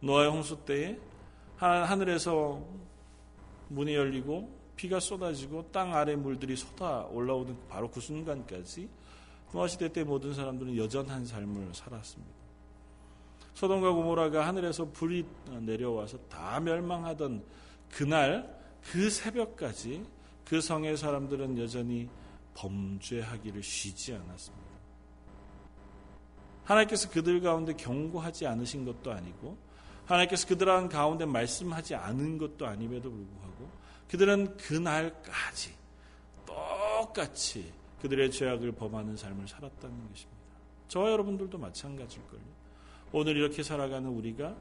노아의 0.00 0.30
홍수 0.30 0.56
때에 0.64 0.98
하늘에서 1.56 2.62
문이 3.68 3.94
열리고 3.94 4.50
비가 4.76 5.00
쏟아지고 5.00 5.70
땅 5.72 5.94
아래 5.94 6.14
물들이 6.14 6.56
쏟아 6.56 7.06
올라오는 7.10 7.56
바로 7.68 7.90
그 7.90 8.00
순간까지 8.00 8.88
노아 9.52 9.68
시대 9.68 9.92
때 9.92 10.02
모든 10.02 10.34
사람들은 10.34 10.76
여전한 10.76 11.24
삶을 11.24 11.74
살았습니다. 11.74 12.34
소돔과 13.54 13.92
고모라가 13.92 14.46
하늘에서 14.46 14.86
불이 14.86 15.24
내려와서 15.60 16.18
다 16.28 16.58
멸망하던 16.58 17.44
그날 17.88 18.60
그 18.82 19.08
새벽까지 19.08 20.04
그 20.44 20.60
성의 20.60 20.96
사람들은 20.96 21.56
여전히 21.58 22.08
범죄하기를 22.54 23.62
쉬지 23.62 24.14
않았습니다. 24.14 24.64
하나님께서 26.64 27.10
그들 27.10 27.40
가운데 27.40 27.74
경고하지 27.74 28.46
않으신 28.46 28.84
것도 28.84 29.12
아니고 29.12 29.58
하나님께서 30.06 30.46
그들 30.48 30.88
가운데 30.88 31.24
말씀하지 31.24 31.94
않은 31.94 32.38
것도 32.38 32.66
아님에도 32.66 33.10
불구하고 33.10 33.70
그들은 34.08 34.56
그날까지 34.56 35.74
똑같이 36.46 37.72
그들의 38.00 38.30
죄악을 38.30 38.72
범하는 38.72 39.16
삶을 39.16 39.48
살았다는 39.48 40.08
것입니다. 40.08 40.34
저와 40.88 41.10
여러분들도 41.10 41.56
마찬가지일걸요. 41.58 42.42
오늘 43.12 43.36
이렇게 43.36 43.62
살아가는 43.62 44.08
우리가 44.08 44.54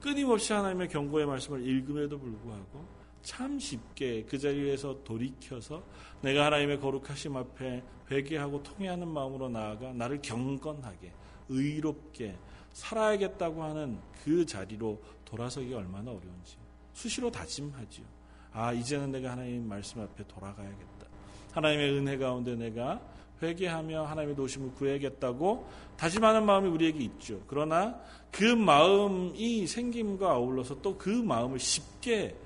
끊임없이 0.00 0.52
하나님의 0.52 0.88
경고의 0.88 1.26
말씀을 1.26 1.66
읽음에도 1.66 2.18
불구하고 2.18 2.99
참 3.22 3.58
쉽게 3.58 4.24
그 4.24 4.38
자리에서 4.38 5.02
돌이켜서 5.04 5.82
내가 6.22 6.46
하나님의 6.46 6.80
거룩하심 6.80 7.36
앞에 7.36 7.82
회개하고 8.10 8.62
통회하는 8.62 9.08
마음으로 9.08 9.48
나아가 9.48 9.92
나를 9.92 10.20
경건하게 10.22 11.12
의롭게 11.48 12.36
살아야겠다고 12.72 13.62
하는 13.62 13.98
그 14.24 14.46
자리로 14.46 15.00
돌아서기 15.24 15.72
얼마나 15.74 16.10
어려운지 16.10 16.56
수시로 16.92 17.30
다짐하지요. 17.30 18.04
아 18.52 18.72
이제는 18.72 19.12
내가 19.12 19.32
하나님 19.32 19.68
말씀 19.68 20.00
앞에 20.00 20.24
돌아가야겠다. 20.26 21.06
하나님의 21.52 21.92
은혜 21.92 22.16
가운데 22.16 22.54
내가 22.56 23.00
회개하며 23.42 24.04
하나님의 24.04 24.36
도심을 24.36 24.74
구해야겠다고 24.74 25.68
다짐하는 25.96 26.44
마음이 26.44 26.68
우리에게 26.68 26.98
있죠. 27.04 27.40
그러나 27.46 27.98
그 28.30 28.44
마음이 28.44 29.66
생김과 29.66 30.30
아울러서 30.30 30.82
또 30.82 30.98
그 30.98 31.08
마음을 31.08 31.58
쉽게 31.58 32.36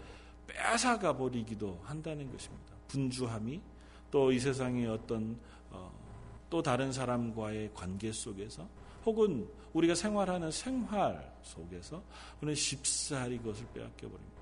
빼앗아가 0.46 1.16
버리기도 1.16 1.80
한다는 1.84 2.30
것입니다. 2.30 2.74
분주함이 2.88 3.60
또 4.10 4.30
이 4.30 4.38
세상의 4.38 4.86
어떤 4.86 5.36
어, 5.70 5.92
또 6.48 6.62
다른 6.62 6.92
사람과의 6.92 7.72
관계 7.74 8.12
속에서 8.12 8.68
혹은 9.04 9.48
우리가 9.72 9.94
생활하는 9.94 10.50
생활 10.52 11.34
속에서 11.42 12.02
우리는 12.40 12.54
쉽사리 12.54 13.38
그것을 13.38 13.66
빼앗겨 13.74 14.08
버립니다. 14.08 14.34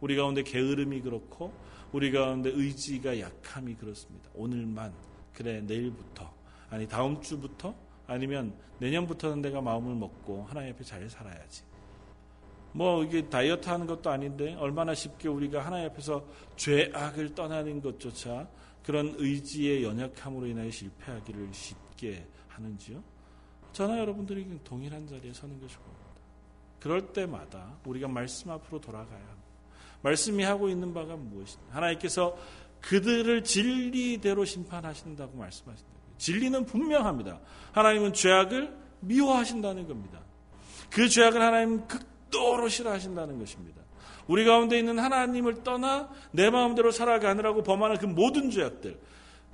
우리 0.00 0.16
가운데 0.16 0.42
게으름이 0.42 1.00
그렇고 1.02 1.52
우리 1.92 2.10
가운데 2.10 2.50
의지가 2.50 3.20
약함이 3.20 3.74
그렇습니다. 3.76 4.28
오늘만 4.34 4.92
그래 5.32 5.60
내일부터 5.60 6.32
아니 6.70 6.88
다음 6.88 7.20
주부터 7.22 7.74
아니면 8.06 8.52
내년부터는 8.80 9.42
내가 9.42 9.60
마음을 9.60 9.94
먹고 9.94 10.44
하나님 10.48 10.74
앞에 10.74 10.82
잘 10.82 11.08
살아야지. 11.08 11.62
뭐 12.72 13.02
이게 13.04 13.28
다이어트 13.28 13.68
하는 13.68 13.86
것도 13.86 14.10
아닌데 14.10 14.54
얼마나 14.58 14.94
쉽게 14.94 15.28
우리가 15.28 15.64
하나님 15.64 15.88
앞에서 15.90 16.24
죄악을 16.56 17.34
떠나는 17.34 17.80
것조차 17.80 18.48
그런 18.84 19.14
의지의 19.18 19.84
연약함으로 19.84 20.46
인하여 20.46 20.70
실패하기를 20.70 21.48
쉽게 21.52 22.26
하는지요? 22.48 23.02
저나 23.72 23.98
여러분들이 23.98 24.46
동일한 24.64 25.06
자리에 25.06 25.32
서는 25.32 25.60
것이 25.60 25.76
니다 25.76 26.00
그럴 26.80 27.12
때마다 27.12 27.76
우리가 27.84 28.08
말씀 28.08 28.50
앞으로 28.50 28.80
돌아가야 28.80 29.18
합니다. 29.18 29.40
말씀이 30.02 30.42
하고 30.42 30.68
있는 30.68 30.94
바가 30.94 31.14
무엇이냐. 31.16 31.62
하나님께서 31.70 32.36
그들을 32.80 33.44
진리대로 33.44 34.44
심판하신다고 34.44 35.36
말씀하신다. 35.36 35.90
진리는 36.16 36.64
분명합니다. 36.64 37.38
하나님은 37.72 38.14
죄악을 38.14 38.74
미워하신다는 39.00 39.86
겁니다. 39.86 40.20
그 40.90 41.08
죄악을 41.08 41.40
하나님은 41.40 41.86
극 41.86 42.09
도로 42.30 42.68
싫어하신다는 42.68 43.38
것입니다. 43.38 43.82
우리 44.26 44.44
가운데 44.44 44.78
있는 44.78 44.98
하나님을 44.98 45.62
떠나 45.64 46.08
내 46.30 46.50
마음대로 46.50 46.90
살아가느라고 46.90 47.62
범하는 47.62 47.96
그 47.96 48.06
모든 48.06 48.50
죄악들, 48.50 48.96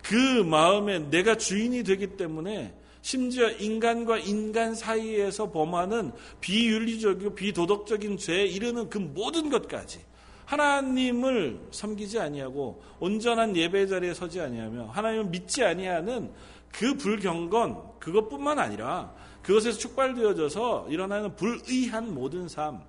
그 0.02 0.14
마음에 0.42 0.98
내가 0.98 1.36
주인이 1.36 1.82
되기 1.82 2.16
때문에 2.16 2.74
심지어 3.00 3.50
인간과 3.50 4.18
인간 4.18 4.74
사이에서 4.74 5.50
범하는 5.52 6.12
비윤리적이고 6.40 7.34
비도덕적인 7.34 8.18
죄에 8.18 8.46
이르는 8.46 8.90
그 8.90 8.98
모든 8.98 9.48
것까지 9.48 10.00
하나님을 10.46 11.68
섬기지 11.70 12.18
아니하고 12.18 12.82
온전한 12.98 13.56
예배 13.56 13.86
자리에 13.88 14.14
서지 14.14 14.40
아니하며 14.40 14.86
하나님을 14.86 15.26
믿지 15.26 15.62
아니하는 15.64 16.32
그 16.72 16.96
불경건 16.96 17.98
그것뿐만 17.98 18.58
아니라 18.58 19.12
그것에서 19.42 19.78
촉발되어져서 19.78 20.86
일어나는 20.88 21.36
불의한 21.36 22.14
모든 22.14 22.48
삶 22.48 22.80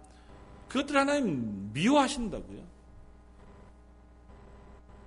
그것들 0.69 0.97
하나님 0.97 1.71
미워하신다고요. 1.73 2.77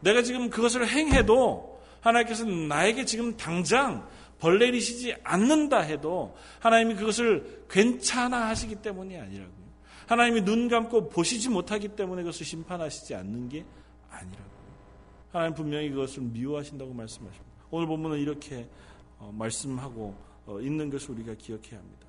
내가 0.00 0.22
지금 0.22 0.50
그것을 0.50 0.88
행해도 0.88 1.80
하나님께서 2.00 2.44
나에게 2.44 3.04
지금 3.04 3.36
당장 3.36 4.08
벌 4.38 4.58
내리시지 4.58 5.14
않는다 5.22 5.80
해도 5.80 6.34
하나님이 6.60 6.94
그것을 6.94 7.64
괜찮아 7.68 8.48
하시기 8.48 8.76
때문이 8.76 9.18
아니라고요. 9.18 9.69
하나님이 10.10 10.40
눈 10.40 10.66
감고 10.66 11.08
보시지 11.08 11.48
못하기 11.50 11.90
때문에 11.90 12.22
그것을 12.22 12.44
심판하시지 12.44 13.14
않는 13.14 13.48
게 13.48 13.64
아니라고요. 14.10 14.50
하나님 15.30 15.54
분명히 15.54 15.88
그것을 15.88 16.24
미워하신다고 16.24 16.92
말씀하십니다. 16.92 17.50
오늘 17.70 17.86
본문은 17.86 18.18
이렇게 18.18 18.68
어, 19.20 19.32
말씀하고 19.32 20.16
어, 20.46 20.58
있는 20.60 20.90
것을 20.90 21.12
우리가 21.12 21.34
기억해야 21.34 21.78
합니다. 21.78 22.08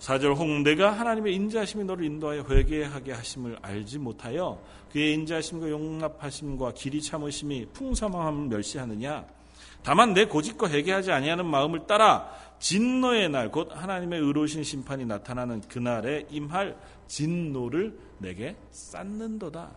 4절 0.00 0.36
홍대가 0.36 0.90
하나님의 0.90 1.32
인자하심이 1.36 1.84
너를 1.84 2.04
인도하여 2.06 2.44
회개하게 2.50 3.12
하심을 3.12 3.58
알지 3.62 4.00
못하여 4.00 4.60
그의 4.90 5.14
인자하심과 5.14 5.70
용납하심과 5.70 6.72
길이 6.74 7.00
참으심이 7.00 7.66
풍성함을 7.72 8.48
멸시하느냐 8.48 9.24
다만 9.82 10.12
내 10.12 10.26
고집과 10.26 10.68
회개하지 10.68 11.12
아니하는 11.12 11.46
마음을 11.46 11.86
따라 11.86 12.28
진노의 12.58 13.28
날 13.28 13.50
곧 13.50 13.70
하나님의 13.72 14.20
의로우신 14.20 14.64
심판이 14.64 15.04
나타나는 15.04 15.60
그날에 15.62 16.26
임할 16.30 16.76
진노를 17.08 17.98
내게 18.18 18.56
쌓는도다. 18.70 19.70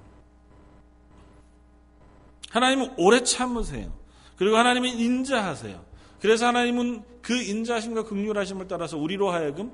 하나님은 2.49 2.93
오래 2.97 3.23
참으세요. 3.23 3.93
그리고 4.37 4.57
하나님은 4.57 4.89
인자하세요. 4.89 5.85
그래서 6.19 6.47
하나님은 6.47 7.03
그 7.21 7.33
인자하심과 7.41 8.03
극률하심을 8.03 8.67
따라서 8.67 8.97
우리로 8.97 9.29
하여금 9.29 9.71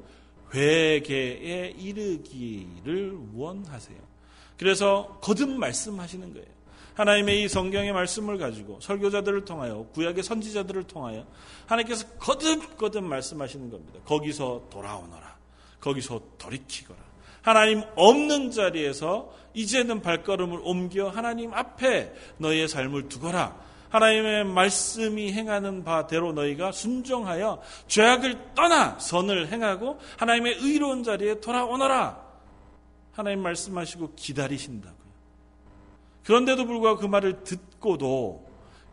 회개에 0.54 1.76
이르기를 1.78 3.18
원하세요. 3.34 3.98
그래서 4.58 5.20
거듭 5.22 5.50
말씀하시는 5.50 6.34
거예요. 6.34 6.56
하나님의 6.96 7.44
이 7.44 7.48
성경의 7.50 7.92
말씀을 7.92 8.38
가지고 8.38 8.80
설교자들을 8.80 9.44
통하여 9.44 9.86
구약의 9.94 10.24
선지자들을 10.24 10.84
통하여 10.84 11.26
하나님께서 11.66 12.08
거듭 12.20 12.78
거듭 12.78 13.04
말씀하시는 13.04 13.70
겁니다. 13.70 14.00
거기서 14.06 14.68
돌아오너라. 14.70 15.36
거기서 15.82 16.22
돌이키거라. 16.38 17.05
하나님 17.46 17.84
없는 17.96 18.50
자리에서 18.50 19.32
이제는 19.54 20.02
발걸음을 20.02 20.62
옮겨 20.64 21.10
하나님 21.10 21.54
앞에 21.54 22.12
너희의 22.40 22.68
삶을 22.68 23.08
두거라. 23.08 23.56
하나님의 23.90 24.46
말씀이 24.46 25.32
행하는 25.32 25.84
바대로 25.84 26.34
너희가 26.34 26.72
순종하여 26.72 27.62
죄악을 27.86 28.56
떠나 28.56 28.98
선을 28.98 29.52
행하고 29.52 30.00
하나님의 30.18 30.56
의로운 30.60 31.04
자리에 31.04 31.40
돌아오너라. 31.40 32.20
하나님 33.12 33.44
말씀하시고 33.44 34.16
기다리신다고요. 34.16 35.06
그런데도 36.24 36.66
불구하고 36.66 37.00
그 37.00 37.06
말을 37.06 37.44
듣고도 37.44 38.44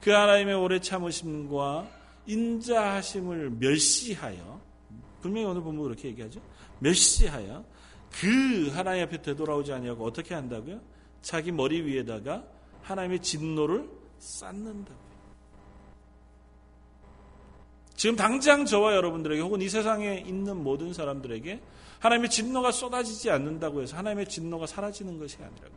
그 0.03 0.11
하나님의 0.11 0.57
오래 0.57 0.79
참으심과 0.79 1.89
인자하심을 2.27 3.53
멸시하여 3.53 4.61
분명히 5.23 5.47
오늘 5.47 5.63
보면 5.63 5.85
그렇게 5.85 6.09
얘기하죠. 6.09 6.43
멸시하여 6.81 7.72
그 8.21 8.71
하나님 8.73 9.05
앞에 9.05 9.23
되돌아오지 9.23 9.73
아니하고 9.73 10.05
어떻게 10.05 10.35
한다고요? 10.35 10.81
자기 11.23 11.53
머리 11.53 11.81
위에다가 11.83 12.45
하나님의 12.83 13.21
진노를 13.21 13.89
쌓는다고요. 14.19 15.13
지금 17.97 18.17
당장 18.17 18.65
저와 18.65 18.95
여러분들에게 18.97 19.41
혹은 19.41 19.63
이 19.63 19.69
세상에 19.69 20.25
있는 20.27 20.57
모든 20.63 20.93
사람들에게 20.93 21.61
하나님의 22.01 22.31
진노가 22.31 22.73
쏟아지지 22.73 23.31
않는다고 23.31 23.83
해서 23.83 23.97
하나님의 23.97 24.29
진노가 24.29 24.67
사라지는 24.67 25.19
것이 25.19 25.37
아니라고. 25.37 25.75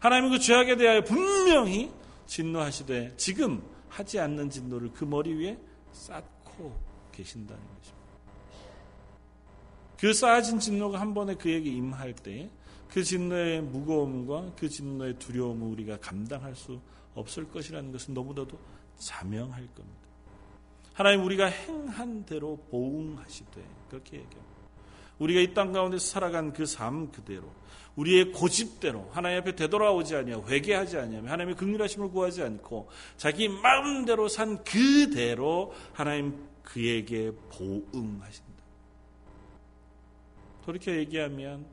하나님은 0.00 0.30
그 0.30 0.38
죄악에 0.38 0.76
대하여 0.76 1.04
분명히 1.04 1.92
진노하시되 2.26 3.14
지금 3.16 3.62
하지 3.88 4.18
않는 4.18 4.50
진노를 4.50 4.92
그 4.94 5.04
머리 5.04 5.34
위에 5.34 5.58
쌓고 5.92 6.74
계신다는 7.12 7.62
것입니다. 7.62 7.95
그 9.98 10.12
쌓아진 10.12 10.58
진노가 10.58 11.00
한 11.00 11.14
번에 11.14 11.34
그에게 11.34 11.70
임할 11.70 12.14
때 12.14 12.48
그 12.92 13.02
진노의 13.02 13.62
무거움과 13.62 14.52
그 14.56 14.68
진노의 14.68 15.18
두려움을 15.18 15.66
우리가 15.72 15.98
감당할 15.98 16.54
수 16.54 16.80
없을 17.14 17.46
것이라는 17.50 17.92
것은 17.92 18.14
너무나도 18.14 18.58
자명할 18.98 19.66
겁니다. 19.74 20.06
하나님 20.94 21.22
우리가 21.24 21.46
행한 21.46 22.24
대로 22.24 22.56
보응하시되 22.70 23.62
그렇게 23.90 24.16
얘기합니다. 24.16 24.56
우리가 25.18 25.40
이 25.40 25.52
땅 25.52 25.72
가운데 25.72 25.98
살아간 25.98 26.52
그 26.52 26.64
삶 26.64 27.10
그대로 27.12 27.44
우리의 27.96 28.32
고집대로 28.32 29.10
하나님 29.12 29.40
앞에 29.40 29.56
되돌아오지 29.56 30.16
아니하고 30.16 30.48
회개하지 30.48 30.96
아니하며 30.96 31.30
하나님의 31.30 31.56
극률하심을 31.56 32.10
구하지 32.10 32.42
않고 32.42 32.88
자기 33.16 33.48
마음대로 33.48 34.28
산 34.28 34.62
그대로 34.64 35.74
하나님 35.92 36.46
그에게 36.62 37.32
보응하신다. 37.50 38.55
돌이켜 40.66 40.92
얘기하면 40.96 41.64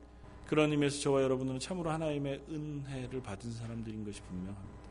그런 0.45 0.71
의미에서 0.71 1.01
저와 1.01 1.23
여러분은 1.23 1.59
참으로 1.59 1.89
하나님의 1.89 2.41
은혜를 2.47 3.23
받은 3.23 3.51
사람들인 3.51 4.05
것이 4.05 4.21
분명합니다. 4.21 4.83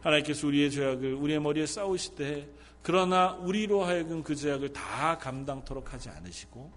하나님께서 0.00 0.46
우리의 0.46 0.70
죄악을 0.70 1.12
우리의 1.12 1.38
머리에 1.38 1.66
쌓으실 1.66 2.14
때 2.14 2.48
그러나 2.82 3.34
우리로 3.34 3.84
하여금 3.84 4.22
그 4.22 4.34
죄악을 4.34 4.72
다 4.72 5.18
감당토록 5.18 5.92
하지 5.92 6.08
않으시고 6.08 6.72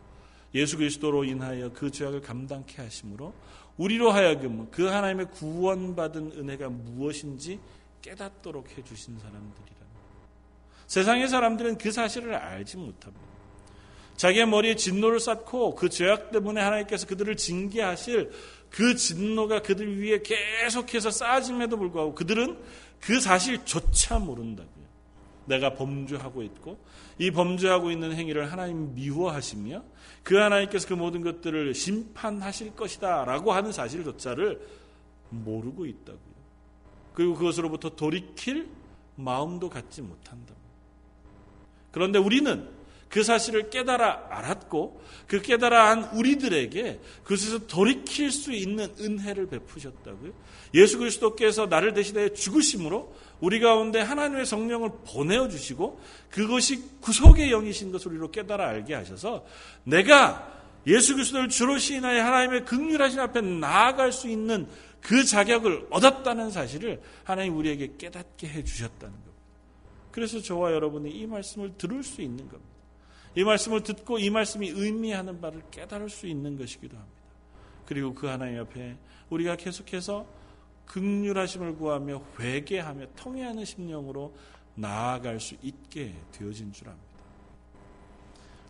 예수 0.53 0.77
그리스도로 0.77 1.23
인하여 1.23 1.71
그 1.71 1.89
죄악을 1.89 2.21
감당케 2.21 2.81
하심으로 2.81 3.33
우리로 3.77 4.11
하여금 4.11 4.69
그 4.71 4.87
하나님의 4.87 5.31
구원받은 5.31 6.33
은혜가 6.33 6.69
무엇인지 6.69 7.59
깨닫도록 8.01 8.77
해주신 8.77 9.17
사람들이라. 9.17 9.75
세상의 10.87 11.29
사람들은 11.29 11.77
그 11.77 11.91
사실을 11.91 12.35
알지 12.35 12.77
못합니다. 12.77 13.34
자기의 14.15 14.47
머리에 14.47 14.75
진노를 14.75 15.19
쌓고 15.19 15.75
그 15.75 15.89
죄악 15.89 16.31
때문에 16.31 16.61
하나님께서 16.61 17.07
그들을 17.07 17.35
징계하실 17.35 18.31
그 18.69 18.95
진노가 18.95 19.61
그들 19.61 20.01
위에 20.01 20.21
계속해서 20.21 21.11
쌓아짐에도 21.11 21.77
불구하고 21.77 22.15
그들은 22.15 22.57
그 22.99 23.19
사실조차 23.19 24.19
모른다고요. 24.19 24.85
내가 25.45 25.75
범죄하고 25.75 26.43
있고 26.43 26.79
이 27.17 27.31
범죄하고 27.31 27.91
있는 27.91 28.13
행위를 28.13 28.51
하나님 28.51 28.93
미워하시며 28.95 29.83
그 30.23 30.35
하나님께서 30.35 30.87
그 30.87 30.93
모든 30.93 31.21
것들을 31.21 31.73
심판하실 31.73 32.75
것이다 32.75 33.25
라고 33.25 33.53
하는 33.53 33.71
사실조차를 33.71 34.59
모르고 35.29 35.85
있다고요. 35.85 36.35
그리고 37.13 37.35
그것으로부터 37.35 37.89
돌이킬 37.89 38.67
마음도 39.15 39.69
갖지 39.69 40.01
못한다. 40.01 40.53
그런데 41.91 42.19
우리는 42.19 42.74
그 43.15 43.23
사실을 43.23 43.69
깨달아 43.69 44.27
알았고 44.29 45.01
그 45.25 45.41
깨달아 45.41 45.89
한 45.89 46.03
우리들에게 46.17 46.99
그것에서 47.23 47.59
돌이킬 47.59 48.29
수 48.29 48.51
있는 48.51 48.93
은혜를 48.99 49.47
베푸셨다고요. 49.47 50.33
예수 50.73 50.97
그리스도께서 50.97 51.67
나를 51.67 51.93
대신해 51.93 52.33
죽으심으로 52.33 53.15
우리 53.39 53.61
가운데 53.61 54.01
하나님의 54.01 54.45
성령을 54.45 54.89
보내어 55.07 55.47
주시고 55.47 55.97
그것이 56.29 56.83
구속의 56.99 57.51
영이신 57.51 57.93
것을 57.93 58.11
우리로 58.11 58.31
깨달아 58.31 58.67
알게 58.67 58.93
하셔서 58.93 59.45
내가 59.85 60.51
예수 60.85 61.13
그리스도를 61.13 61.47
주로 61.47 61.77
시인하여 61.77 62.21
하나님의 62.21 62.65
극률하신 62.65 63.21
앞에 63.21 63.39
나아갈 63.39 64.11
수 64.11 64.27
있는 64.27 64.67
그 64.99 65.23
자격을 65.23 65.87
얻었다는 65.89 66.51
사실을 66.51 67.01
하나님 67.23 67.55
우리에게 67.55 67.93
깨닫게 67.97 68.49
해 68.49 68.61
주셨다는 68.61 69.13
겁니다. 69.13 69.31
그래서 70.11 70.41
저와 70.41 70.73
여러분이 70.73 71.11
이 71.11 71.25
말씀을 71.25 71.77
들을 71.77 72.03
수 72.03 72.21
있는 72.21 72.49
겁니다. 72.49 72.74
이 73.35 73.43
말씀을 73.43 73.83
듣고 73.83 74.17
이 74.17 74.29
말씀이 74.29 74.69
의미하는 74.69 75.41
바를 75.41 75.61
깨달을 75.71 76.09
수 76.09 76.27
있는 76.27 76.57
것이기도 76.57 76.95
합니다. 76.95 77.15
그리고 77.85 78.13
그 78.13 78.27
하나님 78.27 78.61
앞에 78.61 78.97
우리가 79.29 79.55
계속해서 79.55 80.25
극률하심을 80.85 81.75
구하며 81.75 82.21
회개하며 82.39 83.07
통회하는 83.15 83.65
심령으로 83.65 84.33
나아갈 84.75 85.39
수 85.39 85.55
있게 85.61 86.13
되어진 86.31 86.71
줄 86.71 86.89
압니다. 86.89 87.05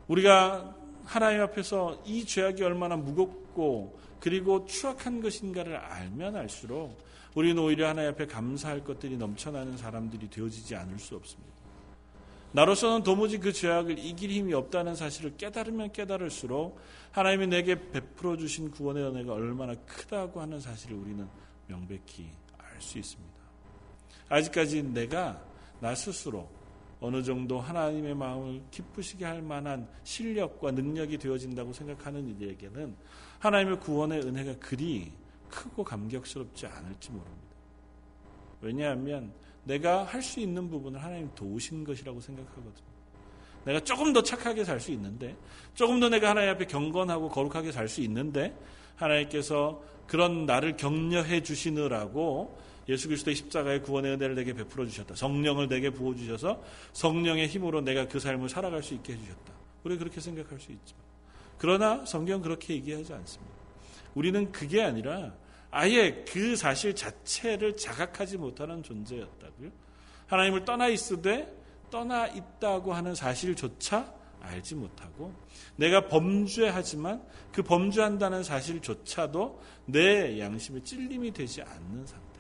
우리가 0.08 0.75
하나님 1.04 1.41
앞에서 1.41 2.01
이 2.06 2.25
죄악이 2.25 2.63
얼마나 2.63 2.95
무겁고 2.95 3.99
그리고 4.19 4.65
추악한 4.65 5.21
것인가를 5.21 5.75
알면 5.75 6.36
알수록 6.36 7.04
우리는 7.36 7.62
오히려 7.62 7.89
하나님 7.89 8.12
앞에 8.12 8.25
감사할 8.28 8.84
것들이 8.84 9.17
넘쳐나는 9.17 9.78
사람들이 9.78 10.30
되어지지 10.30 10.75
않을 10.75 10.99
수 10.99 11.15
없습니다. 11.15 11.55
나로서는 12.56 13.04
도무지 13.04 13.38
그 13.38 13.52
죄악을 13.52 14.00
이길 14.00 14.32
힘이 14.32 14.54
없다는 14.54 14.96
사실을 14.96 15.36
깨달으면 15.36 15.91
깨달을수록 15.91 16.80
하나님이 17.12 17.48
내게 17.48 17.76
베풀어 17.91 18.38
주신 18.38 18.72
구원의 18.72 19.04
은혜가 19.04 19.34
얼마나 19.34 19.76
크다고 19.86 20.39
하는 20.39 20.62
사실을 20.62 20.96
우리는 20.96 21.28
명백히 21.68 22.30
알 22.58 22.82
수 22.82 22.98
있습니다. 22.98 23.36
아직까지 24.30 24.84
내가 24.84 25.44
나 25.82 25.94
스스로 25.94 26.50
어느 27.02 27.22
정도 27.22 27.60
하나님의 27.60 28.15
마음을 28.15 28.62
기쁘시게 28.72 29.26
할 29.26 29.41
만한 29.41 29.86
실력과 30.06 30.72
능력이 30.72 31.18
되어진다고 31.18 31.74
생각하는 31.74 32.26
이들에게는 32.30 32.96
하나님의 33.39 33.82
구원의 33.82 34.22
은혜가 34.22 34.60
그리 34.60 35.12
크고 35.50 35.84
감격스럽지 35.84 36.68
않을지 36.68 37.12
모릅니다. 37.12 37.46
왜냐하면 38.62 39.34
내가 39.65 40.04
할 40.04 40.21
수 40.21 40.39
있는 40.39 40.69
부분을 40.69 41.04
하나님 41.04 41.30
도우신 41.36 41.84
것이라고 41.84 42.21
생각하거든요. 42.21 42.95
내가 43.65 43.80
조금 43.80 44.13
더 44.13 44.21
착하게 44.21 44.63
살 44.63 44.80
수 44.80 44.91
있는데, 44.91 45.36
조금 45.73 45.99
더 45.99 46.08
내가 46.10 46.30
하나님 46.30 46.51
앞에 46.51 46.65
경건하고 46.65 47.30
거룩하게 47.30 47.71
살 47.71 47.88
수 47.88 48.01
있는데, 48.01 48.56
하나님께서 48.95 49.82
그런 50.08 50.45
나를 50.45 50.78
격려해 50.78 51.41
주시느라고 51.43 52.58
예수 52.88 53.08
그리스도의 53.08 53.36
십자가의 53.36 53.82
구원의 53.82 54.13
은혜를 54.13 54.36
내게 54.36 54.54
베풀어 54.54 54.86
주셨다. 54.86 55.15
성령을 55.15 55.67
내게 55.67 55.89
부어 55.89 56.13
주셔서 56.15 56.62
성령의 56.93 57.47
힘으로 57.47 57.82
내가 57.82 58.08
그 58.08 58.19
삶을 58.19 58.47
살아갈 58.47 58.84
수 58.84 58.93
있게 58.93 59.13
해 59.13 59.17
주셨다. 59.17 59.54
우리 59.84 59.97
그렇게 59.97 60.21
생각할 60.21 60.60
수 60.60 60.71
있지만 60.71 61.01
그러나 61.58 62.06
성경 62.06 62.41
그렇게 62.41 62.75
얘기하지 62.75 63.13
않습니다. 63.13 63.56
우리는 64.13 64.51
그게 64.51 64.84
아니라 64.84 65.34
아예 65.78 66.24
그 66.24 66.56
사실 66.56 66.96
자체를 66.96 67.76
자각하지 67.76 68.38
못하는 68.38 68.82
존재였다고요. 68.82 69.70
하나님을 70.26 70.64
떠나 70.64 70.88
있으되 70.88 71.54
떠나 71.92 72.28
있다고 72.28 72.94
하는 72.94 73.14
사실조차 73.14 74.16
알지 74.40 74.76
못하고 74.76 75.34
내가 75.76 76.08
범죄하지만 76.08 77.22
그 77.52 77.62
범죄한다는 77.62 78.42
사실조차도 78.42 79.62
내 79.88 80.40
양심에 80.40 80.82
찔림이 80.82 81.32
되지 81.32 81.62
않는 81.62 82.06
상태. 82.06 82.40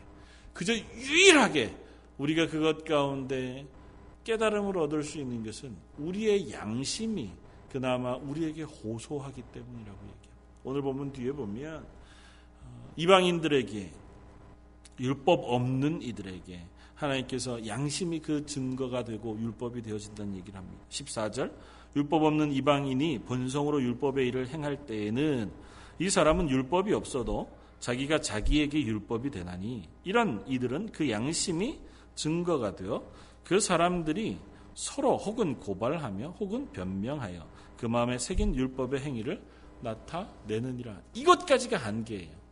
그저 0.53 0.73
유일하게 0.73 1.75
우리가 2.17 2.47
그것 2.47 2.85
가운데 2.85 3.67
깨달음을 4.23 4.77
얻을 4.77 5.03
수 5.03 5.17
있는 5.17 5.43
것은 5.43 5.75
우리의 5.97 6.53
양심이 6.53 7.33
그나마 7.69 8.15
우리에게 8.15 8.63
호소하기 8.63 9.41
때문이라고 9.51 9.99
얘기합니다. 10.03 10.29
오늘 10.63 10.81
보면 10.81 11.11
뒤에 11.11 11.33
보면 11.33 11.94
이방인들에게 12.97 13.91
율법 14.99 15.43
없는 15.45 16.01
이들에게 16.01 16.67
하나님께서 16.95 17.67
양심이 17.67 18.19
그 18.19 18.45
증거가 18.45 19.03
되고 19.03 19.37
율법이 19.39 19.81
되어진다는 19.81 20.35
얘기를 20.37 20.57
합니다. 20.57 20.83
14절 20.89 21.51
율법 21.95 22.23
없는 22.23 22.51
이방인이 22.51 23.19
본성으로 23.19 23.81
율법의 23.81 24.27
일을 24.27 24.47
행할 24.47 24.85
때에는 24.85 25.51
이 25.99 26.09
사람은 26.09 26.49
율법이 26.49 26.93
없어도 26.93 27.49
자기가 27.79 28.19
자기에게 28.21 28.81
율법이 28.81 29.29
되나니 29.31 29.87
이런 30.03 30.43
이들은 30.47 30.91
그 30.91 31.09
양심이 31.09 31.79
증거가 32.15 32.75
되어 32.75 33.03
그 33.43 33.59
사람들이 33.59 34.39
서로 34.73 35.17
혹은 35.17 35.59
고발하며 35.59 36.35
혹은 36.39 36.71
변명하여 36.71 37.47
그 37.77 37.85
마음에 37.85 38.17
새긴 38.17 38.55
율법의 38.55 39.01
행위를 39.01 39.41
나타내느니라. 39.81 41.01
이것까지가 41.13 41.77
한계예요. 41.77 42.44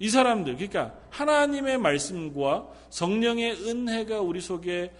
이 0.00 0.08
사람들, 0.08 0.54
그러니까 0.54 0.94
하나님의 1.10 1.78
말씀과 1.78 2.66
성령의 2.88 3.52
은혜가 3.68 4.20
우리 4.20 4.40
속에 4.40 4.92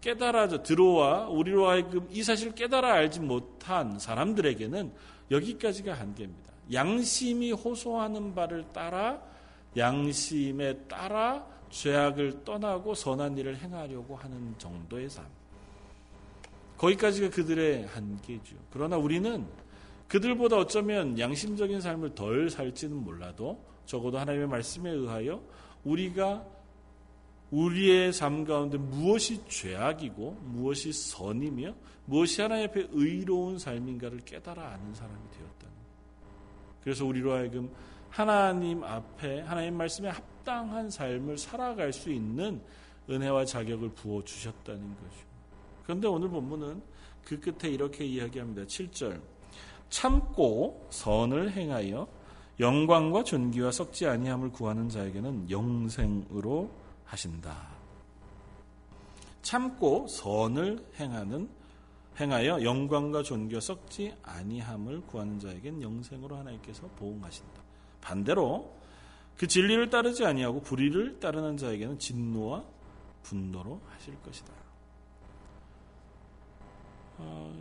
깨달아져 0.00 0.62
들어와 0.62 1.28
우리로 1.28 1.68
하여금 1.68 2.06
이 2.10 2.22
사실을 2.22 2.54
깨달아 2.54 2.92
알지 2.92 3.20
못한 3.20 3.98
사람들에게는 3.98 4.92
여기까지가 5.30 5.94
한계입니다. 5.94 6.52
양심이 6.72 7.50
호소하는 7.50 8.34
바를 8.34 8.64
따라 8.72 9.20
양심에 9.76 10.74
따라 10.88 11.44
죄악을 11.70 12.44
떠나고 12.44 12.94
선한 12.94 13.36
일을 13.36 13.56
행하려고 13.56 14.14
하는 14.14 14.54
정도의 14.58 15.10
삶. 15.10 15.24
거기까지가 16.78 17.30
그들의 17.30 17.86
한계죠. 17.86 18.54
그러나 18.70 18.96
우리는 18.96 19.44
그들보다 20.06 20.58
어쩌면 20.58 21.18
양심적인 21.18 21.80
삶을 21.80 22.14
덜 22.14 22.50
살지는 22.50 22.96
몰라도 23.02 23.73
적어도 23.86 24.18
하나님의 24.18 24.48
말씀에 24.48 24.90
의하여 24.90 25.42
우리가 25.84 26.44
우리의 27.50 28.12
삶 28.12 28.44
가운데 28.44 28.78
무엇이 28.78 29.44
죄악이고 29.46 30.38
무엇이 30.42 30.92
선이며 30.92 31.74
무엇이 32.06 32.42
하나님 32.42 32.68
앞에 32.68 32.88
의로운 32.90 33.58
삶인가를 33.58 34.20
깨달아 34.20 34.72
아는 34.72 34.94
사람이 34.94 35.30
되었다는 35.30 35.74
그래서 36.82 37.04
우리로 37.06 37.32
하여금 37.32 37.70
하나님 38.10 38.82
앞에 38.84 39.40
하나님 39.40 39.76
말씀에 39.76 40.08
합당한 40.08 40.90
삶을 40.90 41.38
살아갈 41.38 41.92
수 41.92 42.10
있는 42.10 42.60
은혜와 43.08 43.44
자격을 43.44 43.90
부어 43.90 44.22
주셨다는 44.22 44.94
거죠. 44.94 45.16
그런데 45.82 46.08
오늘 46.08 46.28
본문은 46.28 46.82
그 47.24 47.40
끝에 47.40 47.72
이렇게 47.72 48.04
이야기합니다. 48.04 48.62
7절 48.62 49.20
참고 49.88 50.86
선을 50.90 51.52
행하여 51.52 52.06
영광과 52.60 53.24
존귀와 53.24 53.72
썩지 53.72 54.06
아니함을 54.06 54.50
구하는 54.50 54.88
자에게는 54.88 55.50
영생으로 55.50 56.70
하신다. 57.04 57.68
참고 59.42 60.06
선을 60.06 60.84
행하는 60.98 61.48
행하여 62.18 62.62
영광과 62.62 63.22
존귀와 63.22 63.60
썩지 63.60 64.14
아니함을 64.22 65.02
구하는 65.02 65.38
자에게는 65.40 65.82
영생으로 65.82 66.36
하나님께서 66.36 66.86
보응하신다. 66.96 67.62
반대로 68.00 68.72
그 69.36 69.48
진리를 69.48 69.90
따르지 69.90 70.24
아니하고 70.24 70.60
불의를 70.62 71.18
따르는 71.18 71.56
자에게는 71.56 71.98
진노와 71.98 72.62
분노로 73.22 73.80
하실 73.88 74.14
것이다. 74.22 74.52
어, 77.18 77.54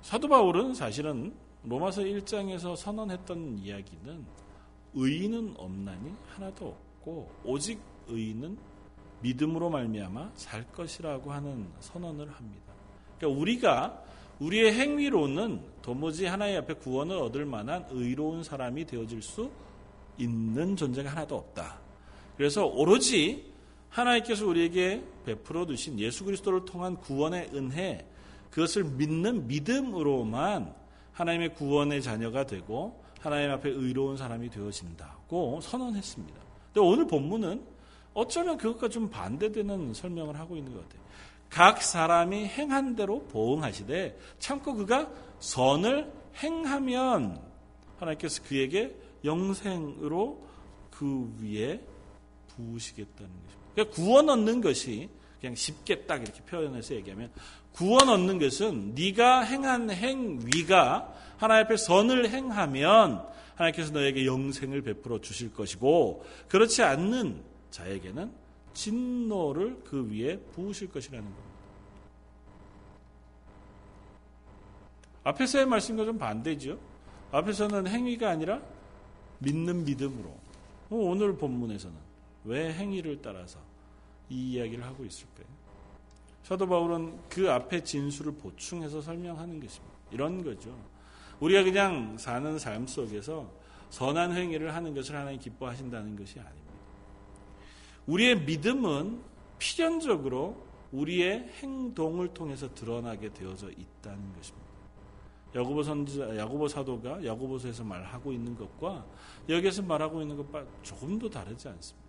사도 0.00 0.28
바울은 0.28 0.74
사실은 0.74 1.34
로마서 1.64 2.02
1장에서 2.02 2.76
선언했던 2.76 3.58
이야기는 3.58 4.24
의인은 4.94 5.54
없나니 5.56 6.12
하나도 6.28 6.68
없고 6.68 7.30
오직 7.44 7.80
의인은 8.08 8.56
믿음으로 9.22 9.68
말미암아 9.70 10.32
살 10.34 10.70
것이라고 10.72 11.32
하는 11.32 11.68
선언을 11.80 12.30
합니다. 12.30 12.72
그러니까 13.18 13.40
우리가 13.40 14.04
우리의 14.40 14.72
행위로는 14.72 15.62
도무지 15.82 16.24
하나님 16.24 16.56
앞에 16.58 16.74
구원을 16.74 17.16
얻을 17.18 17.44
만한 17.44 17.86
의로운 17.90 18.42
사람이 18.42 18.86
되어질 18.86 19.20
수 19.20 19.50
있는 20.16 20.76
존재가 20.76 21.10
하나도 21.10 21.36
없다. 21.36 21.78
그래서 22.36 22.64
오로지 22.64 23.52
하나님께서 23.90 24.46
우리에게 24.46 25.04
베풀어 25.26 25.66
두신 25.66 25.98
예수 25.98 26.24
그리스도를 26.24 26.64
통한 26.64 26.96
구원의 26.96 27.50
은혜 27.52 28.08
그것을 28.50 28.84
믿는 28.84 29.46
믿음으로만 29.46 30.79
하나님의 31.20 31.54
구원의 31.54 32.02
자녀가 32.02 32.46
되고 32.46 33.02
하나님 33.20 33.50
앞에 33.50 33.68
의로운 33.68 34.16
사람이 34.16 34.48
되어진다고 34.48 35.60
선언했습니다. 35.60 36.40
근데 36.72 36.80
오늘 36.80 37.06
본문은 37.06 37.62
어쩌면 38.14 38.56
그것과 38.56 38.88
좀 38.88 39.10
반대되는 39.10 39.92
설명을 39.92 40.38
하고 40.38 40.56
있는 40.56 40.72
것 40.72 40.82
같아요. 40.82 41.02
각 41.50 41.82
사람이 41.82 42.46
행한 42.46 42.96
대로 42.96 43.24
보응하시되 43.24 44.18
참고 44.38 44.74
그가 44.74 45.10
선을 45.40 46.10
행하면 46.42 47.40
하나님께서 47.98 48.42
그에게 48.44 48.96
영생으로 49.24 50.42
그 50.90 51.36
위에 51.40 51.80
부으시겠다는 52.48 53.30
것입니다. 53.30 53.60
그러니까 53.74 53.94
구원 53.94 54.28
얻는 54.30 54.62
것이 54.62 55.10
그냥 55.40 55.54
쉽게 55.54 56.06
딱 56.06 56.22
이렇게 56.22 56.42
표현해서 56.42 56.94
얘기하면 56.94 57.30
구원 57.72 58.08
얻는 58.08 58.38
것은 58.38 58.94
네가 58.94 59.42
행한 59.42 59.90
행위가 59.90 61.14
하나님 61.38 61.64
앞에 61.64 61.76
선을 61.76 62.30
행하면 62.30 63.26
하나님께서 63.54 63.92
너에게 63.92 64.26
영생을 64.26 64.82
베풀어 64.82 65.20
주실 65.20 65.52
것이고 65.52 66.24
그렇지 66.48 66.82
않는 66.82 67.42
자에게는 67.70 68.32
진노를 68.74 69.82
그 69.84 70.10
위에 70.10 70.38
부으실 70.52 70.90
것이라는 70.90 71.24
겁니다. 71.24 71.50
앞에서의 75.24 75.66
말씀과 75.66 76.04
좀 76.04 76.18
반대죠. 76.18 76.78
앞에서는 77.30 77.86
행위가 77.86 78.30
아니라 78.30 78.60
믿는 79.38 79.84
믿음으로. 79.84 80.28
어, 80.28 80.96
오늘 80.96 81.36
본문에서는 81.36 81.96
왜 82.44 82.72
행위를 82.72 83.20
따라서 83.22 83.60
이 84.28 84.52
이야기를 84.52 84.84
하고 84.84 85.04
있을까요? 85.04 85.46
사도 86.42 86.66
바울은 86.66 87.18
그 87.28 87.50
앞에 87.50 87.82
진술을 87.82 88.32
보충해서 88.32 89.00
설명하는 89.00 89.60
것입니다. 89.60 89.94
이런 90.10 90.42
거죠. 90.42 90.74
우리가 91.40 91.62
그냥 91.62 92.16
사는 92.18 92.58
삶 92.58 92.86
속에서 92.86 93.50
선한 93.90 94.32
행위를 94.32 94.74
하는 94.74 94.94
것을 94.94 95.16
하나님 95.16 95.40
기뻐하신다는 95.40 96.16
것이 96.16 96.38
아닙니다. 96.38 96.60
우리의 98.06 98.40
믿음은 98.42 99.20
필연적으로 99.58 100.66
우리의 100.92 101.48
행동을 101.60 102.34
통해서 102.34 102.72
드러나게 102.74 103.32
되어져 103.32 103.70
있다는 103.70 104.32
것입니다. 104.34 104.70
야고보 105.54 105.82
선지자, 105.82 106.36
야고보 106.36 106.68
사도가 106.68 107.24
야고보서에서 107.24 107.82
말하고 107.84 108.32
있는 108.32 108.56
것과 108.56 109.04
여기에서 109.48 109.82
말하고 109.82 110.22
있는 110.22 110.36
것과 110.36 110.64
조금도 110.82 111.28
다르지 111.28 111.68
않습니다. 111.68 112.08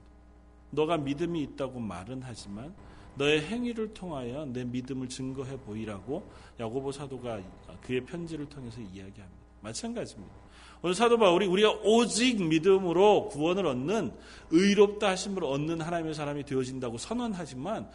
너가 0.70 0.98
믿음이 0.98 1.42
있다고 1.44 1.80
말은 1.80 2.22
하지만 2.24 2.74
너의 3.16 3.42
행위를 3.42 3.94
통하여 3.94 4.46
내 4.46 4.64
믿음을 4.64 5.10
증거해 5.10 5.58
보이라고 5.58 6.30
야고보 6.60 6.92
사도가 6.92 7.42
그의 7.82 8.02
편지를 8.06 8.46
통해서 8.48 8.80
이야기합니다. 8.82 9.42
마찬가지입니다. 9.62 10.34
오늘 10.82 10.96
사도 10.96 11.18
바울이 11.18 11.46
우리가 11.46 11.72
오직 11.84 12.42
믿음으로 12.44 13.30
구원을 13.30 13.68
얻는 13.68 14.12
의롭다 14.50 15.10
하심을 15.10 15.44
얻는 15.44 15.82
하나님의 15.82 16.16
사람이 16.16 16.44
되어진다고 16.46 16.98
선언하지만 16.98 17.88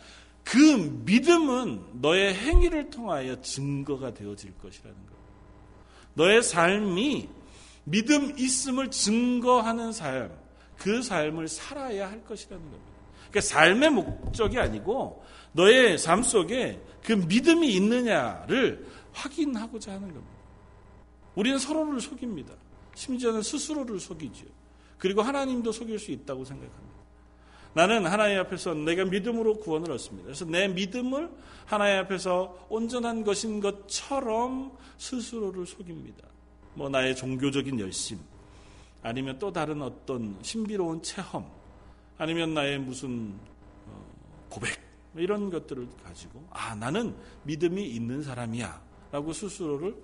그 0.44 0.58
믿음은 1.04 2.00
너의 2.00 2.34
행위를 2.34 2.90
통하여 2.90 3.40
증거가 3.40 4.14
되어질 4.14 4.56
것이라는 4.58 4.94
것. 4.94 5.16
너의 6.14 6.42
삶이 6.42 7.28
믿음 7.82 8.38
있음을 8.38 8.90
증거하는 8.90 9.92
삶, 9.92 10.30
그 10.78 11.02
삶을 11.02 11.48
살아야 11.48 12.08
할 12.08 12.24
것이라는 12.24 12.62
겁니다. 12.62 12.95
그러니까 13.36 13.40
삶의 13.40 13.90
목적이 13.90 14.58
아니고 14.58 15.22
너의 15.52 15.98
삶 15.98 16.22
속에 16.22 16.80
그 17.02 17.12
믿음이 17.12 17.74
있느냐를 17.74 18.86
확인하고자 19.12 19.92
하는 19.92 20.08
겁니다. 20.08 20.36
우리는 21.34 21.58
서로를 21.58 22.00
속입니다. 22.00 22.54
심지어는 22.94 23.42
스스로를 23.42 24.00
속이죠. 24.00 24.46
그리고 24.96 25.20
하나님도 25.20 25.70
속일 25.70 25.98
수 25.98 26.10
있다고 26.12 26.44
생각합니다. 26.46 26.96
나는 27.74 28.06
하나님 28.06 28.38
앞에서 28.38 28.72
내가 28.72 29.04
믿음으로 29.04 29.58
구원을 29.60 29.90
얻습니다. 29.92 30.24
그래서 30.24 30.46
내 30.46 30.66
믿음을 30.68 31.30
하나님 31.66 31.98
앞에서 32.00 32.66
온전한 32.70 33.22
것인 33.22 33.60
것처럼 33.60 34.72
스스로를 34.96 35.66
속입니다. 35.66 36.26
뭐 36.72 36.88
나의 36.88 37.14
종교적인 37.14 37.80
열심, 37.80 38.18
아니면 39.02 39.38
또 39.38 39.52
다른 39.52 39.82
어떤 39.82 40.38
신비로운 40.40 41.02
체험, 41.02 41.55
아니면 42.18 42.54
나의 42.54 42.78
무슨 42.78 43.38
어, 43.86 44.04
고백, 44.48 44.78
뭐 45.12 45.22
이런 45.22 45.50
것들을 45.50 45.88
가지고 46.04 46.46
아 46.50 46.74
나는 46.74 47.14
믿음이 47.44 47.86
있는 47.86 48.22
사람이야라고 48.22 49.32
스스로를 49.32 49.96